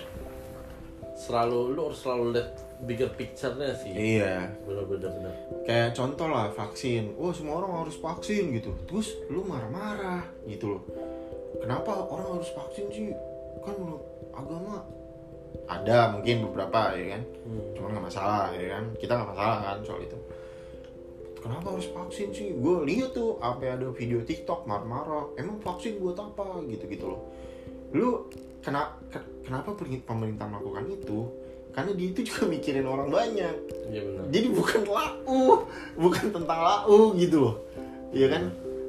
[1.13, 2.49] selalu lu harus selalu lihat
[2.83, 3.93] bigger picture-nya sih.
[3.93, 4.49] Iya.
[4.65, 5.13] Bener-bener.
[5.13, 7.15] Bener kayak contoh lah vaksin.
[7.15, 8.75] Oh semua orang harus vaksin gitu.
[8.87, 10.83] Terus lu marah-marah gitu loh.
[11.63, 13.07] Kenapa orang harus vaksin sih?
[13.63, 14.03] Kan menurut
[14.35, 14.83] agama
[15.63, 17.23] ada mungkin beberapa ya kan?
[17.47, 17.63] Hmm.
[17.77, 18.85] cuma nggak masalah ya kan?
[18.99, 20.19] Kita nggak masalah kan soal itu.
[21.39, 22.55] Kenapa harus vaksin sih?
[22.55, 25.31] Gue lihat tuh apa ada video TikTok marah-marah.
[25.39, 26.63] Emang vaksin buat apa?
[26.67, 27.21] Gitu gitu loh.
[27.95, 28.27] Lu
[28.63, 31.27] kena ke- kenapa per- pemerintah melakukan itu?
[31.69, 33.55] Karena dia itu juga mikirin orang banyak.
[33.89, 37.55] Iya bener jadi bukan lau bukan tentang lau gitu loh.
[38.09, 38.43] Iya kan?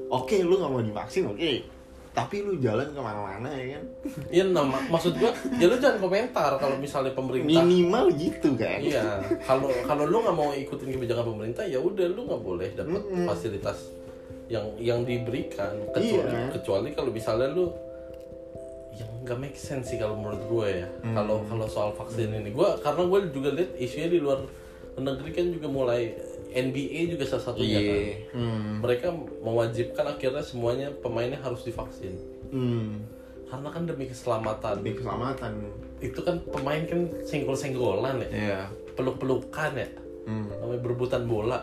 [0.06, 1.74] Oke lu nggak mau divaksin oke.
[2.14, 3.84] Tapi lu jalan ke mana-mana ya kan?
[4.30, 8.78] Iya nah mak- maksud gua ya lu jangan komentar kalau misalnya pemerintah minimal gitu kan?
[8.78, 13.02] Iya kalau kalau lu nggak mau ikutin kebijakan pemerintah ya udah lu nggak boleh dapat
[13.02, 13.26] Mm-mm.
[13.26, 13.90] fasilitas
[14.46, 15.74] yang yang diberikan.
[15.90, 16.52] Kecuali Iya.
[16.52, 17.72] kecuali kalau misalnya lu
[18.94, 21.14] yang nggak make sense sih kalau menurut gue ya Hmm.
[21.14, 24.40] kalau kalau soal vaksin ini gue karena gue juga lihat isunya di luar
[24.94, 26.14] negeri kan juga mulai
[26.54, 27.98] NBA juga salah satunya kan.
[27.98, 28.14] Iya.
[28.30, 28.78] Hmm.
[28.78, 29.06] Mereka
[29.42, 32.14] mewajibkan akhirnya semuanya pemainnya harus divaksin.
[32.54, 33.02] Hmm.
[33.50, 34.78] Karena kan demi keselamatan.
[34.78, 35.50] Demi keselamatan.
[35.98, 38.28] Itu kan pemain kan senggol-senggolan ya.
[38.30, 38.60] Iya.
[38.94, 39.88] Peluk-pelukan ya.
[40.30, 40.46] Hmm.
[40.62, 41.58] Namanya berebutan bola.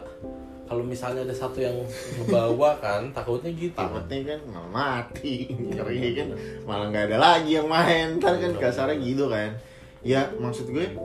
[0.72, 1.76] Kalau misalnya ada satu yang
[2.16, 3.76] ngebawa kan, takutnya gitu.
[3.76, 6.32] Takutnya kan malah mati, ngeri kan
[6.64, 9.52] malah nggak ada lagi yang main, ntar kan kasarnya gitu kan.
[10.00, 10.96] Ya maksud gue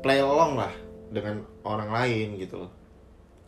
[0.00, 0.72] play along lah
[1.12, 2.72] dengan orang lain gitu loh.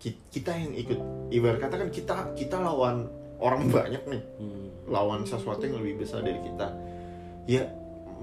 [0.05, 1.01] Kita yang ikut,
[1.33, 3.09] ibarat kata kan kita kita lawan
[3.41, 4.69] orang banyak nih, Hmm.
[4.85, 6.69] lawan sesuatu yang lebih besar dari kita.
[7.49, 7.65] Ya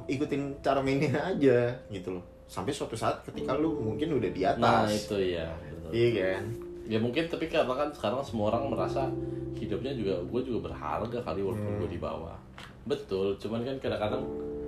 [0.06, 2.46] ikutin cara mainnya aja gitu loh.
[2.46, 5.50] Sampai suatu saat ketika lu mungkin udah di atas, Nah itu ya.
[5.50, 5.90] betul.
[5.92, 6.46] iya kan?
[6.86, 9.08] Ya mungkin tapi karena kan sekarang semua orang merasa
[9.54, 12.36] hidupnya juga gue juga berharga kali walaupun gue di bawah.
[12.84, 14.24] Betul, cuman kan kadang-kadang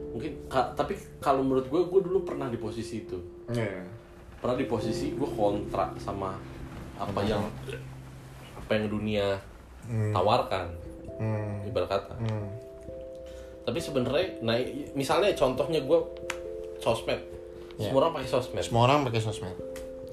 [0.10, 3.18] mungkin ka- tapi kalau menurut gue gue dulu pernah di posisi itu.
[3.50, 3.82] Iya.
[4.38, 6.38] Pernah di posisi gue kontrak sama
[6.94, 7.42] apa yang
[8.54, 9.42] apa yang dunia
[10.14, 10.70] tawarkan
[11.14, 11.62] Hmm.
[11.64, 12.14] ibarat kata.
[12.18, 12.50] Hmm.
[13.64, 14.58] Tapi sebenarnya nah
[14.94, 16.00] misalnya contohnya gue
[16.78, 17.20] sosmed.
[17.76, 18.64] Semua orang pakai sosmed.
[18.64, 19.56] Semua orang pakai sosmed.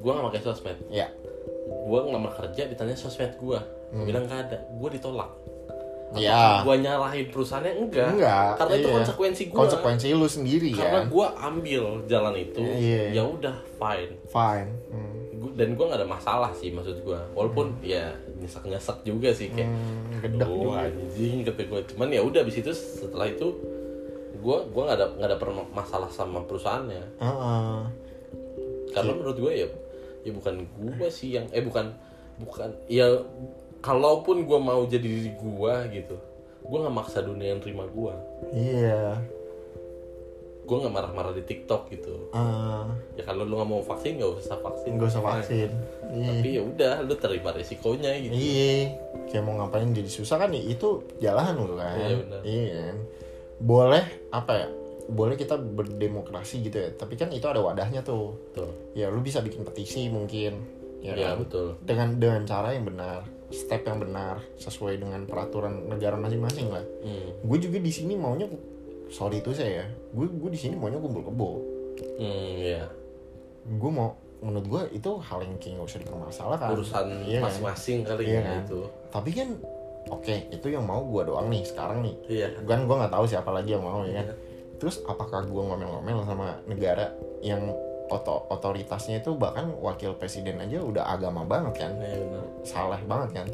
[0.01, 0.79] Gue gak pakai sosmed.
[0.89, 1.13] Ya.
[1.70, 3.59] Gue ngelamar kerja ditanya sosmed gue
[3.90, 5.30] gue bilang gak ada gue ditolak
[6.11, 6.66] Ya.
[6.66, 8.59] gue nyalahin perusahaannya enggak Enggak.
[8.59, 8.96] karena itu iya.
[8.98, 11.04] konsekuensi gue Konsekuensi lu sendiri karena kan.
[11.06, 13.02] gue ambil jalan itu Iya.
[13.14, 14.70] ya udah fine Fine.
[14.90, 15.14] Hmm.
[15.38, 19.48] Gua- dan gue nggak ada masalah sih maksud gue walaupun ya nyesek nyesek juga sih
[19.48, 20.83] kayak Hmm, gedek oh juga.
[20.85, 23.46] anjing kata gue cuman ya udah abis itu setelah itu
[24.35, 25.38] gue gue nggak ada nggak ada
[25.70, 27.78] masalah sama perusahaannya Heeh.
[28.90, 29.66] karena menurut gue ya
[30.20, 31.92] ya bukan gue sih yang eh bukan
[32.37, 33.20] bukan ya
[33.78, 36.16] kalaupun gue mau jadi diri gue gitu
[36.61, 38.14] gue nggak maksa dunia yang terima gue
[38.52, 39.16] Iya.
[40.62, 42.85] gue nggak marah-marah di TikTok gitu Eh,
[43.16, 45.70] ya kalau lu nggak mau vaksin nggak usah vaksin Nggak usah vaksin.
[46.11, 46.26] Iya.
[46.30, 48.94] tapi ya udah lu terima resikonya gitu Iya.
[49.26, 51.94] Kayak mau ngapain jadi susah kan ya itu jalan lu kan.
[51.96, 52.40] Iya, benar.
[52.42, 52.96] Iya kan.
[53.61, 54.68] Boleh apa ya?
[55.11, 56.88] Boleh kita berdemokrasi gitu ya.
[56.92, 58.38] Tapi kan itu ada wadahnya tuh.
[58.51, 60.79] tuh Ya lu bisa bikin petisi mungkin.
[61.01, 61.40] Ya, ya, kan?
[61.40, 66.85] betul Dengan dengan cara yang benar, step yang benar sesuai dengan peraturan negara masing-masing lah.
[67.01, 67.40] hmm.
[67.42, 68.44] gue juga di sini maunya
[69.09, 71.51] sorry itu saya ya gue gue di sini maunya kumpul kebo
[72.16, 72.85] Hmm, ya
[73.66, 77.44] gue mau menurut gue itu hal yang kayak gak usah dipermasalahkan urusan Iya kan?
[77.44, 78.57] masing-masing kali Iya ya kan?
[78.62, 79.49] itu tapi kan
[80.09, 83.51] oke itu yang mau gue doang nih sekarang nih iya kan gue nggak tahu siapa
[83.51, 84.37] lagi yang mau ya kan
[84.81, 87.12] terus apakah gue ngomel-ngomel sama negara
[87.45, 87.69] yang
[88.11, 91.93] oto otoritasnya itu bahkan wakil presiden aja udah agama banget kan?
[92.01, 92.47] Iya, benar.
[92.66, 93.47] Salah banget kan?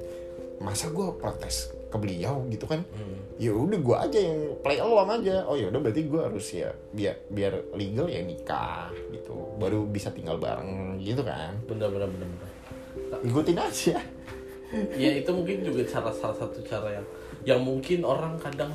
[0.63, 2.81] Masa gue protes ke beliau gitu kan?
[2.97, 3.19] Hmm.
[3.37, 5.45] ya udah gue aja yang play along aja.
[5.45, 9.37] Oh ya udah berarti gue harus ya biar biar legal ya nikah gitu.
[9.61, 11.53] Baru bisa tinggal bareng gitu kan?
[11.69, 12.51] Benar benar benar benar.
[13.21, 14.01] Ikutin aja.
[14.97, 17.07] Ya itu mungkin juga cara salah satu cara yang
[17.47, 18.73] yang mungkin orang kadang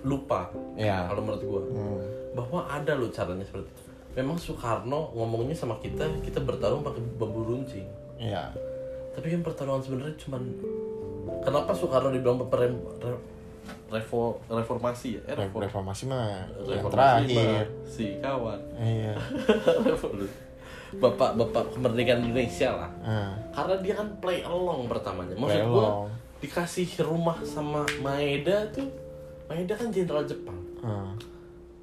[0.00, 1.62] lupa ya kalau menurut gua.
[1.64, 2.00] Hmm.
[2.32, 3.82] bahwa ada loh caranya seperti itu.
[4.14, 7.86] Memang Soekarno ngomongnya sama kita kita bertarung pakai bambu runcing.
[8.16, 8.50] Ya
[9.10, 10.42] tapi yang pertarungan sebenarnya cuman
[11.42, 13.18] kenapa Soekarno dibilang perem, re-
[13.90, 15.22] revo, reformasi ya?
[15.26, 16.46] Eh, Re- revo- reformasi mah yang
[16.78, 16.94] reformasi
[17.34, 17.66] terakhir.
[17.66, 18.60] mah si kawan.
[18.78, 19.14] Iya.
[20.88, 22.90] Bapak bapak kemerdekaan Indonesia lah.
[23.04, 25.36] Ah, karena dia kan play along pertamanya.
[25.36, 26.08] Maksud along.
[26.38, 28.86] dikasih rumah sama Maeda tuh
[29.48, 30.60] Maeda kan jenderal Jepang.
[30.84, 31.16] Ah,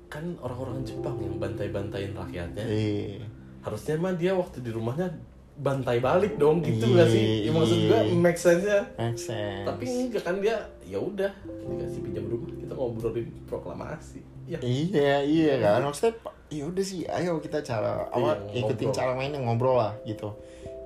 [0.06, 2.64] kan orang-orang Jepang yang bantai-bantain rakyatnya.
[2.64, 3.26] Iya.
[3.66, 5.10] Harusnya mah dia waktu di rumahnya
[5.56, 7.48] bantai balik dong gitu gak sih?
[7.48, 8.14] Ya, maksud gua iya.
[8.14, 9.66] make sense nya make sense.
[9.66, 14.22] Tapi enggak kan dia ya udah dikasih pinjam rumah kita ngobrolin proklamasi.
[14.46, 14.60] Ya.
[14.62, 15.90] Iya iya kan?
[15.90, 16.14] Maksudnya
[16.54, 19.00] ya udah sih ayo kita cara apa Iya, ikutin ngobrol.
[19.02, 20.30] cara mainnya ngobrol lah gitu.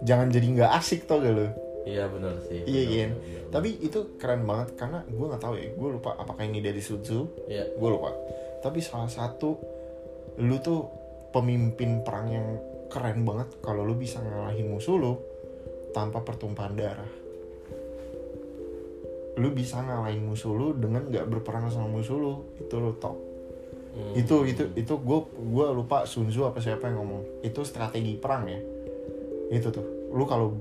[0.08, 3.12] Jangan jadi nggak asik tau gak lo iya benar sih Iya kan.
[3.49, 5.73] Tapi itu keren banget karena gue nggak tahu ya.
[5.73, 7.49] Gue lupa apakah ini dari Sun Tzu.
[7.49, 7.65] Iya.
[7.73, 8.13] Gue lupa.
[8.62, 9.58] Tapi salah satu
[10.39, 10.86] lu tuh
[11.34, 12.47] pemimpin perang yang
[12.89, 15.13] keren banget kalau lu bisa ngalahin musuh lu
[15.91, 17.12] tanpa pertumpahan darah.
[19.39, 22.34] Lu bisa ngalahin musuh lu dengan nggak berperang sama musuh lu.
[22.62, 23.17] Itu lu top.
[23.89, 24.13] Hmm.
[24.13, 27.41] Itu itu itu gue gua lupa Sun Tzu apa siapa yang ngomong.
[27.41, 28.62] Itu strategi perang ya.
[29.49, 30.13] Itu tuh.
[30.13, 30.54] Lu kalau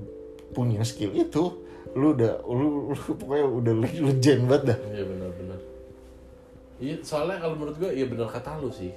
[0.49, 1.43] punya skill itu
[1.91, 5.59] lu udah lu, lu pokoknya udah legend banget dah Iya benar-benar.
[6.79, 8.93] Iya soalnya kalau menurut gue iya benar kata lu sih.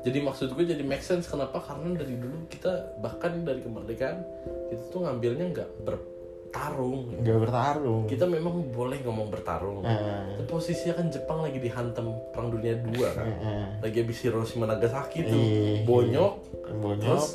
[0.00, 4.24] Jadi maksud gue jadi make sense kenapa karena dari dulu kita bahkan dari kemerdekaan
[4.66, 7.12] kita tuh ngambilnya nggak bertarung.
[7.14, 9.84] nggak bertarung Kita memang boleh ngomong bertarung.
[9.84, 13.28] Eh, posisinya kan Jepang lagi dihantam perang dunia dua kan.
[13.28, 13.66] eh, eh.
[13.78, 15.84] Lagi habis Hiroshima Nagasaki tuh Iya.
[15.84, 16.32] bonyok
[16.72, 17.26] bonyok terus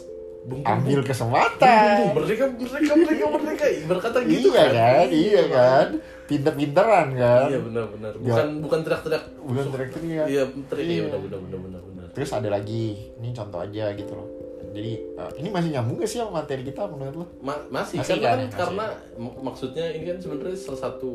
[0.46, 2.14] Bung, ambil bung, kesempatan.
[2.14, 5.06] Mereka mereka mereka mereka berkata gitu iya kan.
[5.10, 5.88] iya kan?
[6.26, 7.48] Pinter-pinteran kan?
[7.48, 9.24] Iya benar-benar bukan bukan teriak-teriak.
[9.40, 10.44] Bukan teriak-teriak iya.
[10.68, 11.04] Teriak iya Iya.
[11.08, 12.06] benar benar benar benar benar.
[12.12, 12.86] Terus ada lagi.
[13.16, 14.30] Ini contoh aja gitu loh.
[14.70, 17.26] Jadi eh, ini masih nyambung gak sih sama materi kita menurut lo?
[17.40, 18.30] Ma- masih, Masih karena kan?
[18.30, 18.58] kan Masih.
[18.60, 21.12] karena mak- maksudnya ini kan sebenarnya salah satu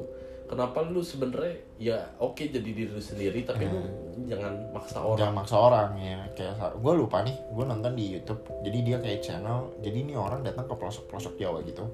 [0.51, 3.79] kenapa lu sebenarnya ya oke jadi diri lu sendiri tapi lu
[4.27, 5.19] jangan maksa orang.
[5.23, 6.19] jangan maksa orang ya.
[6.35, 8.43] Kayak gue lupa nih gue nonton di YouTube.
[8.67, 11.87] Jadi dia kayak channel jadi ini orang datang ke pelosok pelosok Jawa gitu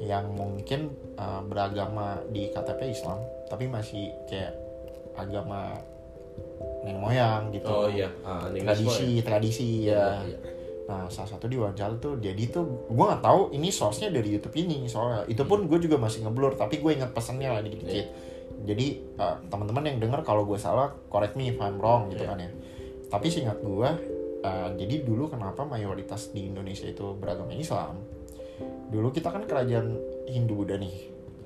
[0.00, 3.20] yang mungkin uh, beragama di KTP Islam
[3.52, 4.54] tapi masih kayak
[5.18, 5.74] agama
[6.86, 7.68] nenek moyang gitu.
[7.68, 8.08] Oh iya.
[8.22, 10.22] Ah, tradisi tradisi ya.
[10.24, 10.38] Iya.
[10.88, 14.56] Nah salah satu di wawancara tuh jadi tuh gue nggak tahu ini source-nya dari YouTube
[14.58, 15.22] ini soalnya.
[15.30, 18.06] Itu pun gue juga masih ngeblur tapi gue ingat pesannya lah dikit-dikit.
[18.66, 22.30] Jadi uh, teman-teman yang dengar kalau gue salah correct me if I'm wrong gitu Iya.
[22.34, 22.50] kan ya.
[23.06, 23.88] Tapi singkat gue
[24.42, 28.02] uh, jadi dulu kenapa mayoritas di Indonesia itu beragama Islam.
[28.90, 29.94] Dulu kita kan kerajaan
[30.26, 30.94] Hindu Buddha nih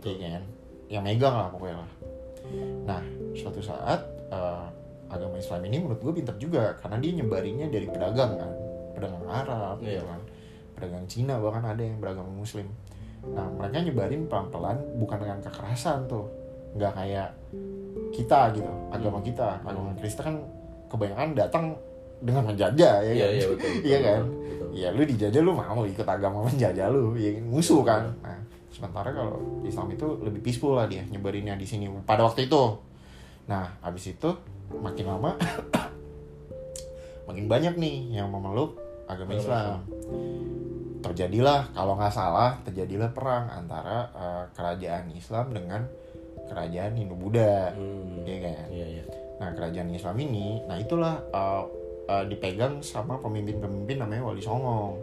[0.05, 0.45] ya kan?
[0.89, 1.91] Yang megang lah pokoknya lah.
[2.89, 3.03] Nah
[3.37, 4.01] suatu saat
[4.33, 4.67] uh,
[5.13, 8.51] agama Islam ini menurut gue pintar juga karena dia nyebarinnya dari pedagang kan
[8.95, 10.03] pedagang Arab gitu Iya.
[10.03, 10.21] kan
[10.75, 12.67] pedagang Cina bahkan ada yang beragama Muslim
[13.25, 16.29] nah mereka nyebarin pelan-pelan bukan dengan kekerasan tuh
[16.75, 17.29] nggak kayak
[18.11, 19.27] kita gitu agama Hmm.
[19.27, 20.37] kita agama Kristen kan
[20.87, 21.65] kebanyakan datang
[22.21, 23.33] dengan menjajah ya iya kan?
[23.33, 24.21] iya betul, betul, Iya kan?
[24.29, 24.69] betul.
[24.73, 28.37] ya lu dijajah lu mau ikut agama menjajah lu ya musuh kan nah
[28.69, 32.63] sementara kalau Islam itu lebih peaceful lah dia nyebarinnya di sini pada waktu itu
[33.47, 34.31] nah habis itu
[34.75, 35.33] makin lama
[37.29, 38.77] makin banyak nih yang memeluk
[39.07, 39.79] agama Islam
[41.01, 45.85] terjadilah kalau nggak salah terjadilah perang antara eh, kerajaan Islam dengan
[46.45, 51.67] kerajaan Hindu Buddha Hmm, ya kan iya iya Nah, kerajaan Islam ini, nah itulah uh,
[52.07, 54.95] uh, dipegang sama pemimpin-pemimpin namanya Wali Songo.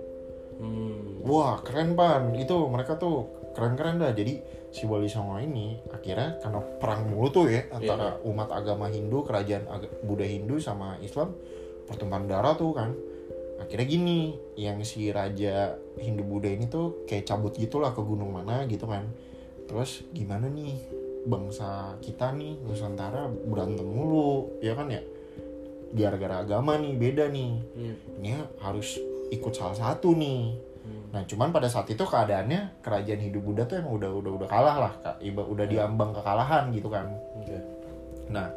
[0.55, 1.19] Hmm.
[1.21, 2.31] Wah, keren pan.
[2.33, 4.15] Itu mereka tuh keren-keren dah.
[4.15, 4.39] Jadi
[4.71, 9.67] si Wali Songo ini akhirnya karena perang mulu tuh ya antara umat agama Hindu, kerajaan
[9.67, 11.35] aga- Buddha Hindu sama Islam,
[11.85, 12.95] pertumpahan darah tuh kan.
[13.61, 14.19] Akhirnya gini,
[14.57, 19.05] yang si raja Hindu Buddha ini tuh kayak cabut gitulah ke gunung mana gitu kan.
[19.69, 20.75] Terus gimana nih
[21.29, 25.05] bangsa kita nih Nusantara berantem mulu, ya kan ya?
[25.93, 27.95] Gara-gara agama nih beda nih Hmm.
[28.17, 28.97] ini harus
[29.29, 30.57] ikut salah satu nih.
[30.81, 31.13] Hmm.
[31.13, 34.77] Nah, cuman pada saat itu keadaannya kerajaan Hindu Buddha tuh emang udah udah udah kalah
[34.89, 35.15] lah, Kak.
[35.21, 37.05] Iba udah diambang kekalahan gitu kan.
[37.37, 37.57] Oke.
[38.31, 38.47] Nah,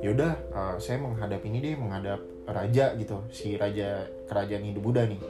[0.00, 5.20] yaudah uh, saya menghadap ini deh, menghadap raja gitu, si raja kerajaan Hindu Buddha nih.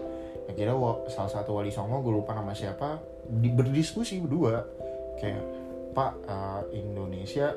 [0.50, 0.76] Akhirnya
[1.08, 4.60] salah satu wali songo, gue lupa nama siapa, di, berdiskusi berdua
[5.16, 5.44] kayak
[5.94, 7.54] Pak uh, Indonesia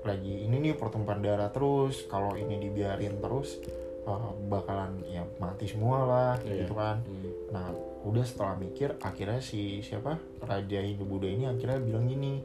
[0.00, 3.60] lagi ini nih pertumpahan darah terus, kalau ini dibiarin terus
[4.08, 6.64] uh, bakalan ya mati semua lah Iya.
[6.64, 7.04] gitu kan.
[7.04, 7.30] Hmm.
[7.52, 7.68] Nah,
[8.00, 12.40] udah setelah mikir akhirnya si siapa Raja Hindu Buddha ini akhirnya bilang gini,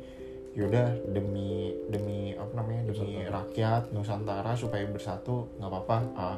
[0.56, 3.32] yaudah demi demi apa namanya demi Nusantara.
[3.44, 6.38] rakyat Nusantara supaya bersatu nggak apa-apa uh,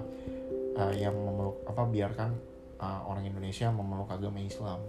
[0.81, 2.29] uh, yang memeluk apa biarkan
[2.81, 4.81] uh, orang Indonesia memeluk agama Islam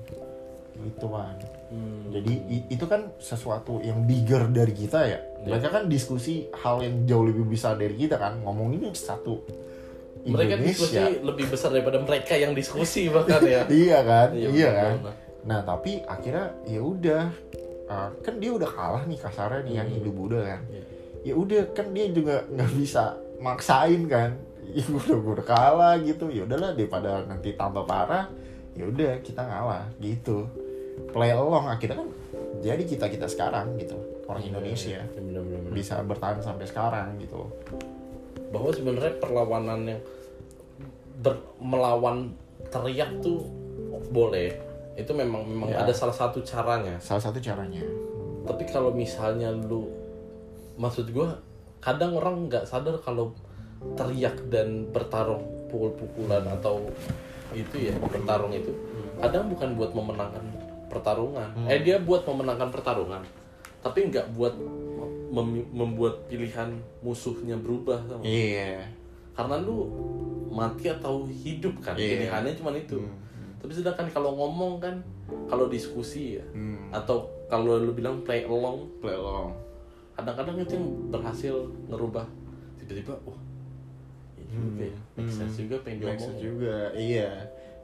[0.78, 1.34] gitu kan.
[1.74, 2.06] Hmm.
[2.14, 5.18] Jadi i- itu kan sesuatu yang bigger dari kita ya.
[5.42, 5.58] Iya.
[5.58, 8.38] Mereka kan diskusi hal yang jauh lebih besar dari kita kan.
[8.46, 9.42] Ngomongin satu
[10.26, 14.94] mereka diskusi lebih besar daripada mereka yang diskusi bahkan ya iya kan iya, benar, kan
[15.46, 17.24] nah tapi akhirnya ya udah
[17.88, 19.96] uh, kan dia udah kalah nih kasarnya nih yang Hmm.
[19.98, 20.62] Hindu Buddha kan.
[20.68, 20.82] Iya.
[21.18, 23.04] ya udah kan dia juga nggak bisa
[23.40, 24.30] maksain kan.
[24.68, 26.28] Ya udah gua udah kalah gitu.
[26.28, 28.28] Ya udahlah daripada nanti tambah parah
[28.76, 30.44] ya udah kita ngalah gitu.
[31.10, 32.08] Play along akhirnya kan
[32.60, 33.96] jadi kita kita sekarang gitu
[34.28, 35.00] orang Indonesia.
[35.00, 35.70] Iya, benar, benar.
[35.72, 37.48] bisa bertahan sampai sekarang gitu
[38.48, 40.00] bahwa sebenarnya perlawanan yang
[41.20, 42.32] ber- melawan
[42.68, 43.44] teriak tuh
[44.08, 44.52] boleh
[44.98, 45.80] itu memang memang Ya.
[45.80, 47.80] ada salah satu caranya salah satu caranya
[48.42, 49.86] tapi kalau misalnya lu
[50.74, 51.30] maksud gua
[51.78, 53.30] kadang orang nggak sadar kalau
[53.94, 56.82] teriak dan bertarung pukul-pukulan atau
[57.52, 58.74] itu ya bertarung itu
[59.16, 60.42] kadang bukan buat memenangkan
[60.88, 63.22] pertarungan eh dia buat memenangkan pertarungan
[63.78, 64.58] tapi nggak buat
[65.28, 68.24] mem- membuat pilihan musuhnya berubah nggak?
[68.24, 68.82] iya
[69.32, 69.86] karena lu
[70.50, 72.26] mati atau hidup kan Iya.
[72.26, 73.14] pilihannya cuma itu Hmm.
[73.58, 75.02] Tapi sedangkan kalau ngomong kan
[75.46, 76.88] kalau diskusi ya Hmm.
[76.90, 79.52] atau kalau lu bilang play along play along.
[80.14, 81.54] kadang-kadang itu yang berhasil
[81.86, 82.26] ngerubah
[82.82, 83.38] tiba-tiba wah
[84.34, 86.90] ya juga ya make sense juga pengen Make sense juga.
[86.92, 87.30] Iya.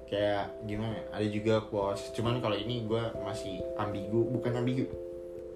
[0.04, 2.12] Kayak gimana ya, ada juga quotes.
[2.12, 4.86] Cuman kalau ini gue masih ambigu bukan ambigu.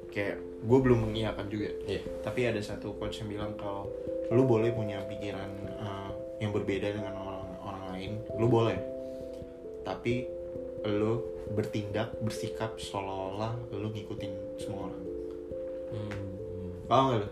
[0.09, 1.69] Kayak gue belum mengiyakan juga.
[1.87, 2.03] Iya.
[2.23, 3.87] tapi ada satu quotes yang bilang kalau
[4.29, 5.49] lu boleh punya pikiran
[5.79, 8.77] uh, yang berbeda dengan orang orang lain lu boleh
[9.83, 10.27] tapi
[10.87, 15.03] lu bertindak bersikap seolah-olah lu ngikutin semua orang.
[15.89, 16.13] Hmm.
[16.85, 17.29] paham gak lu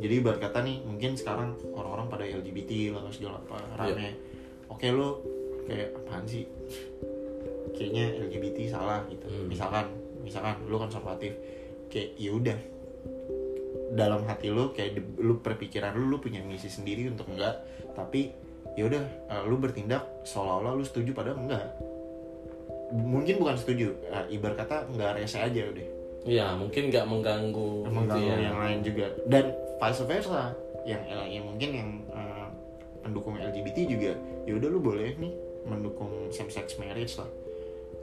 [0.00, 4.16] jadi ibarat kata nih mungkin sekarang orang-orang pada LGBT lah segala apa rame.
[4.72, 5.20] Oke lu
[5.68, 6.48] kayak apaan sih?
[7.76, 9.28] Kayaknya LGBT salah gitu.
[9.28, 9.46] Hmm.
[9.46, 9.92] misalkan
[10.24, 11.36] misalkan lu konservatif
[11.92, 12.58] kayak ya udah.
[13.92, 17.60] Dalam hati lu kayak lu perpikiran lu lu punya misi sendiri untuk enggak.
[17.92, 18.32] Tapi
[18.78, 21.66] ya udah eh, lu bertindak seolah-olah lu setuju padahal enggak.
[22.90, 25.88] Mungkin bukan setuju eh, ibarat kata enggak rese aja udah.
[26.20, 28.36] Iya, mungkin nggak mengganggu, mengganggu gitu ya.
[28.52, 29.06] yang lain juga.
[29.24, 29.44] Dan
[29.80, 30.52] vice versa
[30.84, 32.48] yang yang mungkin yang eh,
[33.00, 34.12] pendukung LGBT juga
[34.44, 35.32] ya udah lu boleh nih
[35.64, 37.28] mendukung same sex marriage lah.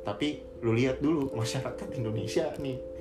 [0.07, 2.96] Tapi lu lihat dulu masyarakat Indonesia nih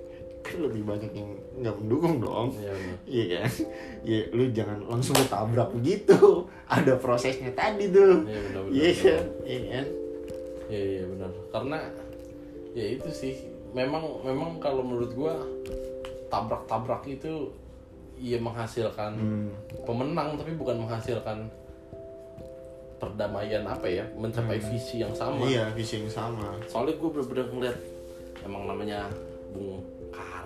[0.55, 2.49] lebih banyak yang nggak mendukung dong.
[2.55, 2.72] Iya,
[3.05, 3.51] iya kan?
[4.07, 6.47] Ya lu jangan langsung ketabrak begitu.
[6.70, 8.22] Ada prosesnya tadi tuh.
[8.22, 9.22] Iya, benar, benar, iya kan?
[9.42, 9.86] Iya kan?
[10.66, 11.30] Iya iya benar.
[11.51, 11.78] Karena
[12.72, 13.34] ya itu sih.
[13.72, 15.34] Memang memang kalau menurut gua
[16.26, 17.51] tabrak-tabrak itu
[18.16, 19.51] iya menghasilkan Hmm.
[19.84, 21.47] pemenang tapi bukan menghasilkan
[22.97, 25.44] perdamaian apa ya mencapai visi yang sama.
[25.44, 26.57] iya visi yang sama.
[26.64, 27.78] Soalnya gue bener-bener ngeliat
[28.40, 29.12] emang namanya
[29.53, 29.84] Bung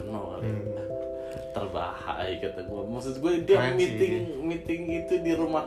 [0.01, 0.49] Karno kali.
[0.49, 0.89] Hmm.
[1.51, 2.83] terbahai kata gue.
[2.89, 3.79] Maksud gue dia Keren sih.
[3.79, 5.67] meeting meeting itu di rumah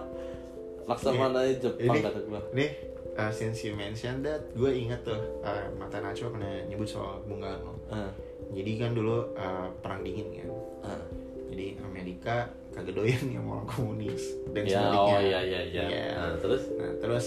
[0.84, 2.42] Laksamana Jepang ini kata gue.
[2.52, 2.70] nih
[3.16, 7.40] uh, since you mentioned that gue inget tuh uh, Mata Nacho pernah nyebut soal Bung
[7.40, 8.12] Karno Ah,
[8.52, 10.50] jadi kan dulu uh, perang dingin kan
[10.84, 11.04] ah.
[11.48, 15.84] jadi Amerika kagak doyan sama orang komunis dan Ya, sebaliknya oh iya iya iya.
[15.88, 16.06] Iya.
[16.12, 17.26] Nah, terus nah terus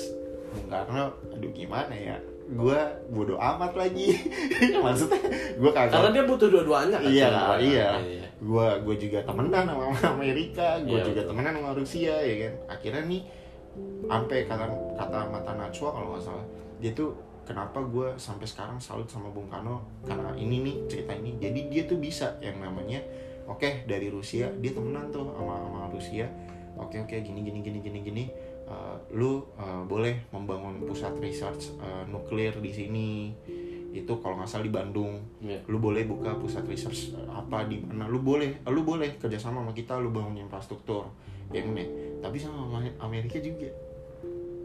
[0.52, 2.16] Bung Karno aduh gimana ya
[2.46, 2.80] gue
[3.10, 4.14] bodoh amat lagi.
[4.86, 5.18] Maksudnya
[5.58, 7.58] gue kagak karena dia butuh dua-duanya kan iya sebenarnya.
[7.66, 7.88] iya.
[7.98, 8.26] iya.
[8.36, 9.84] gue gue juga temenan sama
[10.14, 11.30] Amerika gue Iya, juga betul.
[11.34, 12.52] temenan sama Rusia ya kan?
[12.70, 13.22] Akhirnya nih
[14.04, 16.46] sampai kata kata mata Najwa kalau nggak salah
[16.78, 17.10] dia tuh
[17.42, 19.82] kenapa gue sampai sekarang salut sama Bung Karno?
[20.02, 21.34] Karena ini nih cerita ini.
[21.36, 23.02] Jadi dia tuh bisa yang namanya
[23.44, 26.26] oke dari Rusia dia temenan tuh sama sama Rusia.
[26.76, 28.24] Oke oke gini gini gini gini gini
[28.66, 33.30] Uh, lu uh, boleh membangun pusat research uh, nuklir di sini.
[33.94, 35.22] Itu kalau nggak salah di Bandung.
[35.38, 35.62] Iya.
[35.70, 38.10] lu boleh buka pusat research apa di mana.
[38.10, 41.06] Lu boleh lu boleh kerjasama sama kita lu bangun infrastruktur.
[41.54, 43.70] Ya ini tapi sama Ama- Amerika juga.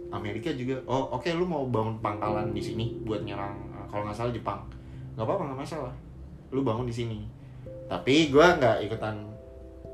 [0.10, 0.82] Amerika juga.
[0.90, 4.66] Oh oke lu mau bangun pangkalan di sini buat nyerang uh, kalau nggak salah Jepang.
[5.14, 5.94] Nggak apa-apa nggak masalah.
[6.50, 7.22] Lu bangun di sini.
[7.86, 9.30] Tapi gua nggak ikutan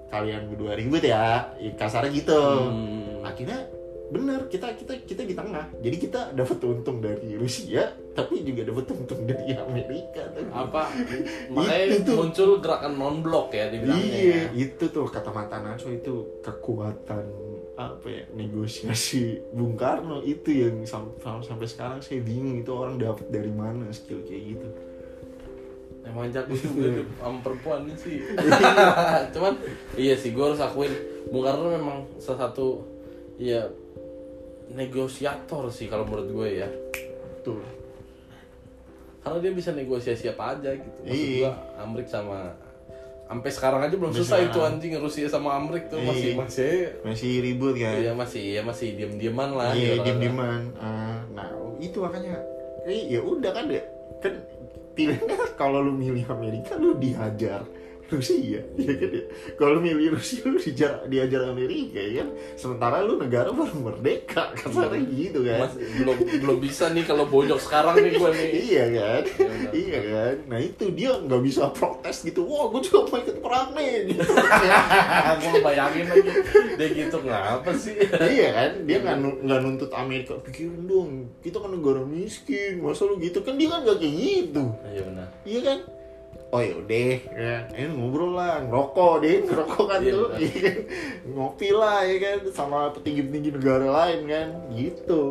[0.07, 1.43] kalian berdua ribut ya.
[1.75, 2.39] Kasarnya gitu.
[2.39, 3.19] Hmm.
[3.27, 3.59] akhirnya
[4.07, 8.87] bener kita kita kita di tengah jadi kita dapat untung dari Rusia tapi juga dapat
[8.89, 10.47] untung dari Amerika tuh.
[10.47, 10.87] apa
[11.51, 12.15] makanya Itu tuh.
[12.17, 14.43] muncul gerakan non blok ya dibilangnya Iya, ya.
[14.55, 17.25] itu tuh kata mata Nacho itu kekuatan
[17.75, 22.97] apa ya negosiasi Bung Karno itu yang sam- sam- sampai sekarang saya bingung itu orang
[22.97, 24.67] dapat dari mana skill kayak gitu.
[26.03, 28.23] emang jago juga tuh sama perempuan sih
[29.35, 29.53] cuman
[29.93, 30.95] iya sih gue harus akuin
[31.27, 32.81] Bung Karno memang salah satu
[33.37, 33.61] ya
[34.69, 36.69] negosiator sih kalau menurut gue ya
[37.41, 37.61] Tuh.
[39.21, 41.39] karena dia bisa negosiasi apa aja gitu maksud Iya.
[41.41, 42.51] gua Amrik sama
[43.23, 46.39] sampai sekarang aja belum selesai itu anjing Rusia sama Amrik tuh masih Iya.
[46.39, 46.73] masih
[47.03, 47.95] Masih ribut kan?
[47.97, 50.03] ya masih ya masih diem dieman lah Iya, gitu.
[50.05, 50.61] diem dieman.
[51.31, 52.39] nah, itu makanya
[52.83, 53.83] eh, ya udah kan ya
[54.17, 54.33] kan
[54.93, 57.61] pilihannya kalau lu milih Amerika lu dihajar
[58.07, 58.61] Rusia ya
[58.95, 59.23] kan ya.
[59.53, 62.27] Kalau milih Rusia lu diajar diajar Amerika ya kan?
[62.53, 65.65] Sementara lu negara baru merdeka kasarnya gitu kan.
[65.65, 68.47] Mas- belum belum bisa nih kalau bonyok sekarang nih gue nih.
[68.67, 69.21] Iya kan?
[69.23, 69.71] Iya, benar.
[69.73, 70.35] iya kan?
[70.47, 72.43] Nah itu dia nggak bisa protes gitu.
[72.43, 74.23] Wah gue juga mau ikut perang nih gitu.
[75.37, 76.29] Gue bayangin lagi.
[76.75, 77.93] Dia gitu ngapa sih?
[78.13, 78.71] Iya kan?
[78.83, 83.41] Dia nggak nu- nggak nuntut Amerika pikirin dong kita kan negara miskin masa lu gitu?
[83.41, 84.63] Kan dia kan nggak kayak gitu.
[84.85, 85.27] Iya benar.
[85.43, 85.79] Iya kan
[86.47, 90.27] oh yaudah ya ini ngobrol lah ngerokok deh ngerokok kan Iya, tuh.
[90.39, 90.71] iya.
[90.71, 90.75] Kan
[91.35, 94.47] ngopi lah ya kan sama petinggi-petinggi negara lain kan.
[94.71, 95.21] Gitu.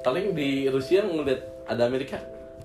[0.00, 2.16] Paling di Rusia ngeliat ada Amerika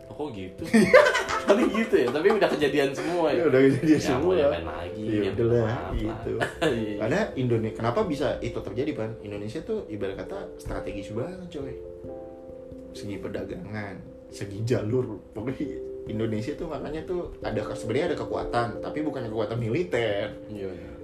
[0.07, 0.63] oh, kok gitu?
[1.49, 3.43] Paling gitu ya tapi udah kejadian semua ya.
[3.43, 4.47] Ya udah jadi ya semua ya.
[4.47, 5.91] lagi ya ya maaf lah.
[5.95, 6.31] gitu.
[6.69, 6.95] Iya.
[7.03, 9.11] karena Indonesia kenapa bisa itu terjadi pan?
[9.25, 11.75] Indonesia tuh ibarat kata strategis banget coy.
[12.95, 19.25] Segi perdagangan segi jalur pokoknya Indonesia tuh makanya tuh ada sebenarnya ada kekuatan tapi bukan
[19.25, 20.95] kekuatan militer Iya, benar.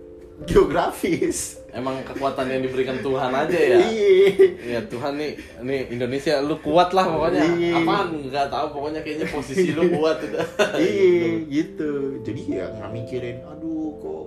[0.46, 4.28] geografis emang kekuatan yang diberikan Tuhan aja ya iya
[4.66, 5.32] Iya Tuhan nih,
[5.62, 7.44] nih Indonesia lu kuat lah pokoknya.
[7.54, 7.78] Iya.
[7.80, 10.44] Apaan nggak tahu pokoknya kayaknya posisi lu kuat udah.
[10.82, 14.26] iya gitu jadi ya nggak mikirin aduh kok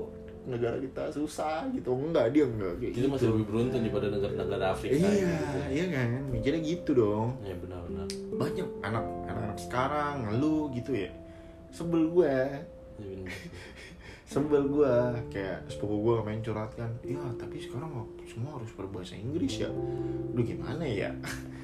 [0.49, 1.93] negara kita susah gitu.
[1.93, 3.13] Enggak dia enggak kayak kita gitu.
[3.13, 5.59] masih lebih beruntung daripada negara-negara Afrika iya gitu.
[5.71, 6.09] iya kan?
[6.33, 7.29] Mikirnya gitu dong.
[7.45, 8.07] Ya benar-benar.
[8.35, 11.11] Banyak anak anak sekarang ngeluh gitu ya.
[11.71, 12.37] Sebel gue
[12.99, 13.15] Ya,
[14.33, 14.95] sebel gue
[15.31, 17.95] kayak sepupu gue main curhat kan ya tapi sekarang
[18.27, 19.71] semua harus berbahasa Inggris ya.
[20.35, 21.15] Lu gimana ya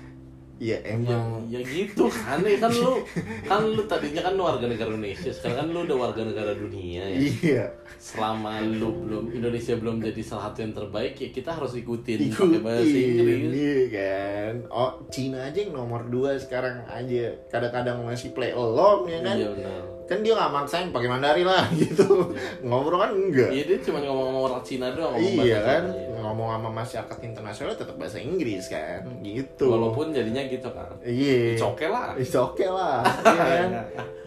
[0.63, 1.47] ya ya, emang.
[1.51, 2.07] Ya gitu.
[2.07, 3.03] Kan ya kan lu
[3.45, 7.03] kan lu tadinya kan lu warga negara Indonesia sekarang kan lu udah warga negara dunia
[7.11, 7.19] ya.
[7.19, 7.65] Iya.
[7.99, 12.61] Selama lu belum Indonesia belum jadi salah satu yang terbaik ya kita harus ikutin ikutin
[12.63, 13.51] bahasa Inggris.
[13.55, 14.55] iya kan?
[14.71, 17.35] Oh Cina aja yang nomor dua sekarang aja.
[17.51, 19.37] Kadang-kadang masih play along ya kan?
[19.37, 19.83] Iya benar.
[20.05, 22.31] Kan dia nggak maksain pakai Mandarin lah gitu.
[22.63, 23.51] Ngobrol kan enggak.
[23.51, 25.83] Iya dia cuma ngomong-ngomong orang Cina doang ngomong iya kan?
[25.91, 26.14] iya.
[26.25, 29.05] Ngomong sama masyarakat internasional tetap bahasa Inggris kan?
[29.21, 29.69] Gitu.
[29.69, 30.97] Walaupun jadinya gitu kan.
[31.05, 31.61] Iya.
[31.61, 32.17] Okay lah.
[32.17, 33.05] It's okay lah.
[33.35, 33.71] Iya kan?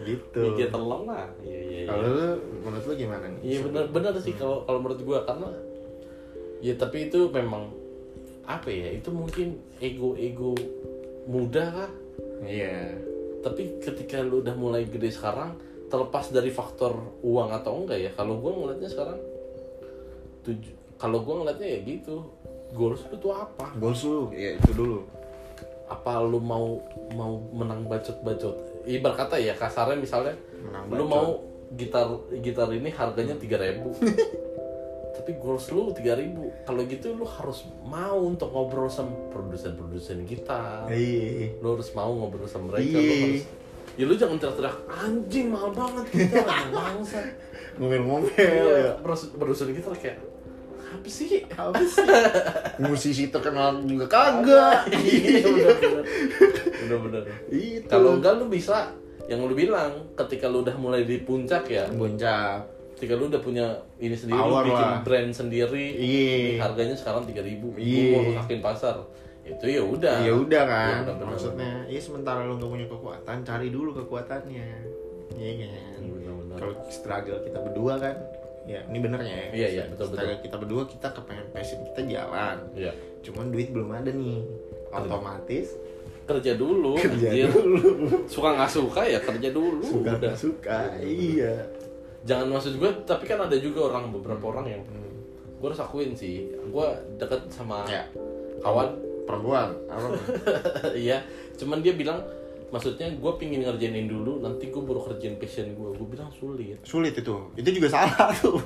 [0.06, 0.40] Gitu.
[0.54, 1.26] Iya telong lah.
[1.42, 1.88] Iya iya iya.
[1.90, 2.28] Kalau lu
[2.62, 3.40] menurut lu gimana nih?
[3.42, 5.48] Iya benar benar sih kalau kalau menurut gua karena
[6.62, 7.70] ya tapi itu memang
[8.48, 10.54] apa ya itu mungkin ego ego
[11.26, 11.90] muda kah
[12.46, 12.94] iya.
[13.42, 15.58] Tapi ketika lu udah mulai gede sekarang
[15.90, 19.18] terlepas dari faktor uang atau enggak ya kalau gua ngeliatnya sekarang
[20.46, 22.16] tuju kalau gua ngeliatnya ya gitu.
[22.68, 23.72] Goals lu tuh apa?
[23.78, 24.28] Goals lu?
[24.34, 25.06] Ya itu dulu.
[25.88, 26.82] Apa lu mau
[27.16, 31.08] mau menang bacot bacot ibarat kata ya kasarnya misalnya menang lu bacot.
[31.08, 31.26] mau
[31.76, 32.08] gitar
[32.40, 33.84] gitar ini harganya 3000
[35.20, 40.88] tapi goals lu 3000 kalau gitu lu harus mau untuk ngobrol sama produsen-produsen gitar.
[40.88, 43.00] Iya lu harus mau ngobrol sama mereka Iya.
[43.00, 43.44] lu harus
[43.98, 47.18] ya lu jangan teriak-teriak anjing mahal banget kita bangsa
[47.80, 48.92] ngomel-ngomel iya ya.
[49.36, 50.16] produsen gitar kayak
[50.88, 51.44] apa sih?
[51.48, 52.06] Apa sih?
[52.82, 54.88] Musisi terkenal juga kagak.
[54.90, 56.04] Iya benar-benar
[56.78, 57.86] benar-benar itu.
[57.86, 58.92] Kalau enggak lu bisa.
[59.28, 61.84] Yang lu bilang ketika lu udah mulai di puncak ya.
[61.88, 62.64] Boncap
[62.96, 63.66] ketika lu udah punya
[63.96, 65.00] ini sendiri Power lu bikin lah.
[65.06, 66.58] brand sendiri Iya.
[66.58, 67.66] harganya sekarang 3000 ribu.
[67.76, 68.04] Iya.
[68.10, 68.96] mau rusakin pasar.
[69.44, 70.16] Itu ya udah.
[70.20, 70.88] Ya udah kan.
[70.88, 71.28] Iya, benar-benar.
[71.30, 74.66] maksudnya ya sementara lu nggak punya kekuatan cari dulu kekuatannya.
[75.36, 76.00] Iya kan?
[76.02, 78.16] Iya, kalau struggle kita berdua kan
[78.68, 82.56] ya ini benernya ya Iya, iya, betul, struggle kita berdua kita kepengen passion kita jalan.
[82.72, 82.92] Iya.
[83.20, 84.44] cuman duit belum ada nih.
[84.90, 85.72] Otomatis
[86.24, 87.48] kerja dulu kerja anjir.
[87.48, 87.80] dulu.
[88.26, 89.80] Suka nggak suka ya kerja dulu.
[89.82, 90.20] Suka udah.
[90.20, 91.64] nggak suka iya
[92.20, 95.08] jangan maksud gue tapi kan ada juga orang beberapa orang yang Hmm.
[95.56, 96.46] gue harus akuin sih.
[96.68, 98.04] Gue deket sama ya.
[98.60, 98.92] kawan.
[99.24, 100.08] Perempuan apa?
[100.96, 101.20] Iya
[101.54, 102.16] cuman dia bilang
[102.68, 106.76] maksudnya gue pingin ngerjainin dulu nanti gue baru kerjain passion gue gue bilang sulit.
[106.82, 107.36] Sulit itu.
[107.54, 108.60] Itu juga salah tuh.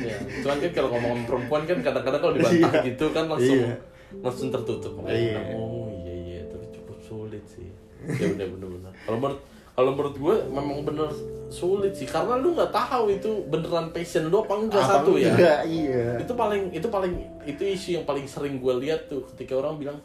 [0.00, 2.86] Ya cuman kan kalau ngomong perempuan kan kadang-kadang kalau dibantah Iya.
[2.86, 3.74] gitu kan langsung Iya.
[4.18, 4.92] langsung tertutup.
[4.94, 5.28] Makanya Iya.
[5.30, 7.68] bilang, oh iya iya tapi cukup sulit sih.
[8.06, 8.92] Ya udah bener-bener.
[9.02, 9.40] Kalau menurut
[9.70, 11.10] kalau menurut gue memang bener
[11.48, 15.34] sulit sih karena lu nggak tahu itu beneran passion lu apa enggak Apa satu ya.
[15.62, 16.14] iya.
[16.16, 19.98] Itu paling itu paling itu isu yang paling sering gue lihat tuh ketika orang bilang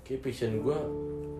[0.00, 0.76] kayak passion gue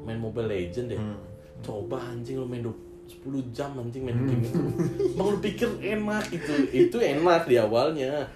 [0.02, 0.98] main Mobile Legend deh.
[0.98, 1.18] Hmm.
[1.62, 3.20] Coba anjing lu main 10
[3.54, 4.60] jam anjing main game itu.
[5.14, 6.24] Emang lu pikir enak?
[6.30, 8.26] Itu itu enak di awalnya.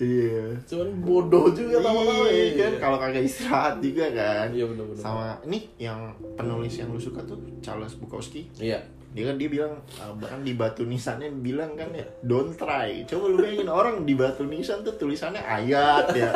[0.00, 0.56] Iya.
[0.64, 2.72] Cuman bodoh juga lama-lama Iya, ya kan?
[2.80, 4.48] Kalau kagak istirahat juga kan.
[4.48, 4.96] Iya bener-bener.
[4.96, 6.08] Sama ini yang
[6.40, 8.48] penulis yang lu suka tuh Charles Bukowski.
[8.56, 8.80] Iya
[9.10, 13.02] dia kan dia bilang uh, bahkan di batu nisannya bilang kan ya don't try.
[13.04, 16.30] Coba lu bayangin orang di batu nisan tuh tulisannya ayat ya.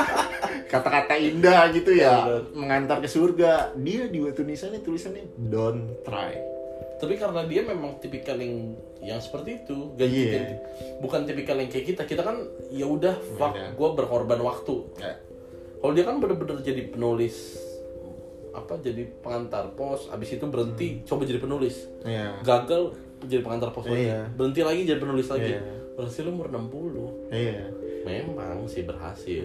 [0.72, 3.76] Kata-kata indah gitu ya Iya, mengantar ke surga.
[3.76, 6.40] Dia di batu nisannya tulisannya don't try.
[6.96, 10.00] Tapi karena dia memang tipikal yang yang seperti itu Iya.
[10.00, 10.54] ganti
[11.00, 12.02] bukan tipikal yang kayak kita.
[12.04, 12.36] Kita kan
[12.72, 13.72] ya udah fuck Beda.
[13.72, 14.74] gue berkorban waktu.
[14.96, 15.14] Ya.
[15.80, 17.56] Kalau dia kan bener-bener jadi penulis
[18.50, 20.10] apa jadi pengantar pos.
[20.10, 21.86] Abis itu berhenti coba jadi penulis.
[22.02, 22.94] Ya gagal
[23.26, 24.08] jadi pengantar pos lagi.
[24.08, 24.20] Iya.
[24.32, 25.54] berhenti lagi jadi penulis lagi.
[25.56, 25.62] Iya.
[25.90, 27.60] berhasil umur 60 iya.
[28.08, 29.44] Memang sih berhasil.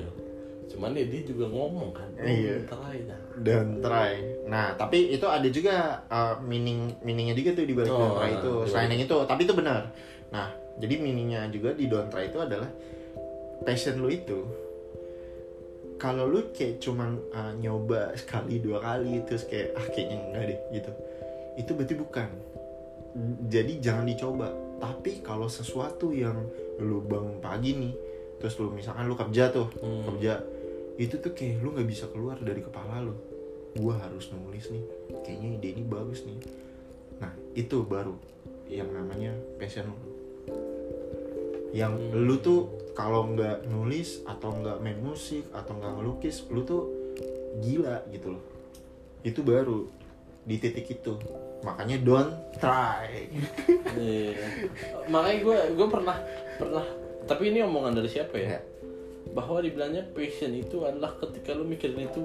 [0.72, 2.64] Cuman ya dia juga ngomong kan Iya.
[2.64, 3.20] try dah.
[3.44, 4.24] Don't try.
[4.48, 8.54] Nah tapi itu ada juga uh, meaning meaningnya juga tuh di balik Oh, try itu
[8.72, 9.18] selain yang itu.
[9.28, 9.92] Tapi itu benar.
[10.32, 10.48] Nah
[10.80, 12.72] jadi meaningnya juga di don't try itu adalah
[13.68, 14.65] passion lu itu
[15.96, 20.60] kalau lu kayak cuman uh, nyoba sekali dua kali terus kayak ah kayaknya enggak deh
[20.76, 20.92] gitu.
[21.56, 22.30] Itu berarti bukan.
[23.48, 24.48] Jadi jangan dicoba.
[24.76, 26.36] Tapi kalau sesuatu yang
[26.84, 27.94] lu bangun pagi nih
[28.36, 30.04] terus lu misalkan lu kerja tuh Hmm.
[30.12, 30.44] kerja
[31.00, 33.16] itu tuh kayak lu nggak bisa keluar dari kepala lu.
[33.80, 34.84] Gua harus nulis nih
[35.24, 36.40] kayaknya ide ini bagus nih.
[37.24, 38.12] Nah itu baru
[38.68, 39.98] yang namanya passion lu.
[41.72, 42.20] Yang Hmm.
[42.28, 42.62] lu tuh
[42.96, 46.88] kalau nggak nulis atau nggak main musik atau nggak ngelukis lu tuh
[47.60, 48.44] gila gitu loh.
[49.22, 49.86] Itu baru
[50.48, 51.20] di titik itu.
[51.62, 53.28] Makanya don't try.
[53.96, 54.48] Iya.
[55.14, 56.18] makanya gue gue pernah
[56.56, 56.86] pernah.
[57.26, 58.58] Tapi ini omongan dari siapa ya?
[58.58, 58.62] Ya.
[59.34, 62.22] bahwa dibilangnya passion itu adalah ketika lu mikirin itu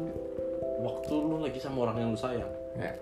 [0.84, 2.52] waktu lu lagi sama orang yang lu sayang.
[2.76, 2.94] Ya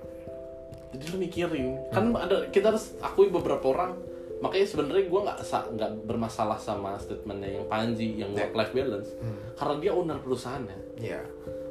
[0.92, 1.76] jadi lu mikirin.
[1.92, 3.96] Kan ada kita harus akui beberapa orang
[4.38, 9.10] makanya sebenarnya gue nggak sa- nggak bermasalah sama statementnya yang Panji yang work life balance.
[9.54, 11.18] Karena dia owner perusahaannya ya.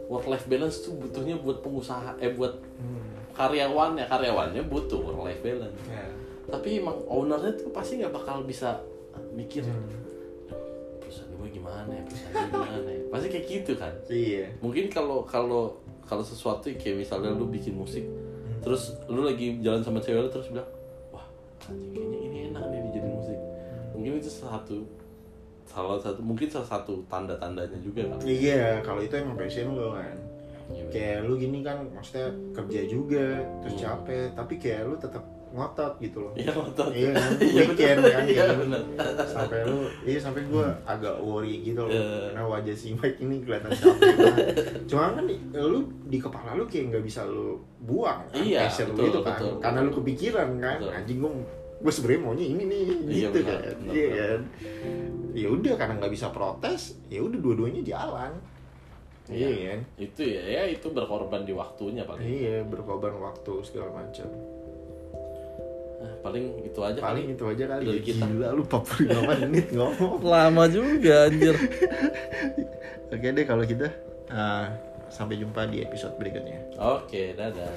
[0.07, 2.53] Work life balance tuh butuhnya buat pengusaha eh buat
[3.31, 5.79] karyawannya karyawannya butuh work life balance.
[5.87, 6.03] Ya.
[6.47, 8.79] Tapi emang ownernya tuh pasti nggak bakal bisa
[9.35, 9.63] mikir
[10.99, 12.03] perusahaan gue gimana ya?
[12.03, 13.01] Perusahaan gue gimana ya?
[13.11, 13.93] Pasti kayak gitu kan.
[14.07, 14.45] Iya.
[14.59, 18.07] Mungkin kalau kalau kalau sesuatu kayak misalnya lu bikin musik
[18.57, 20.67] terus lu lagi jalan sama cewek lu terus bilang
[21.11, 21.23] wah
[21.67, 22.26] anjing kayaknya
[24.07, 24.77] mungkin itu salah satu
[25.67, 29.91] salah satu mungkin salah satu tanda tandanya juga kan iya kalau itu emang passion lo
[29.99, 30.15] kan.
[30.67, 35.23] Iya, kayak lu gini kan maksudnya kerja juga terus capek tapi kayak lu tetap
[35.55, 36.33] ngotot gitu loh.
[36.35, 36.91] Iya ngotot.
[36.91, 37.29] Iya kan?
[37.39, 38.43] Iya, weekend kan iya
[39.31, 41.91] sampai lu iya sampai gue agak worry gitu loh.
[41.95, 44.47] Karena wajah si Mike ini kelihatan capek banget.
[44.91, 45.23] Cuma kan
[45.55, 45.79] lu
[46.11, 49.39] di kepala lu kayak nggak bisa lu buang kan, Iya, passion lu betul, gitu kan.
[49.39, 49.87] betul, karena betul.
[49.87, 50.91] lu kepikiran kan Betul.
[50.99, 51.31] anjing gue
[51.77, 53.75] gue sebenarnya maunya ini nih Iya, gitu benar, kan.
[53.77, 54.17] benar, iya benar.
[54.17, 54.41] kan?
[55.31, 58.33] Ya udah karena nggak bisa protes ya udah dua-duanya jalan.
[59.27, 59.79] Iya kan?
[59.99, 62.23] itu ya ya itu berkorban di waktunya paling.
[62.23, 64.25] Iya berkorban waktu segala macam.
[65.97, 68.05] Nah, paling itu aja paling itu aja kali Dari ya.
[68.05, 68.23] kita.
[68.23, 70.17] gila lu 45 menit ngomong.
[70.31, 71.55] Lama juga anjir.
[73.13, 73.89] Oke deh kalau kita
[74.27, 74.71] ah,
[75.07, 76.59] sampai jumpa di episode berikutnya.
[76.77, 77.69] Oke dadah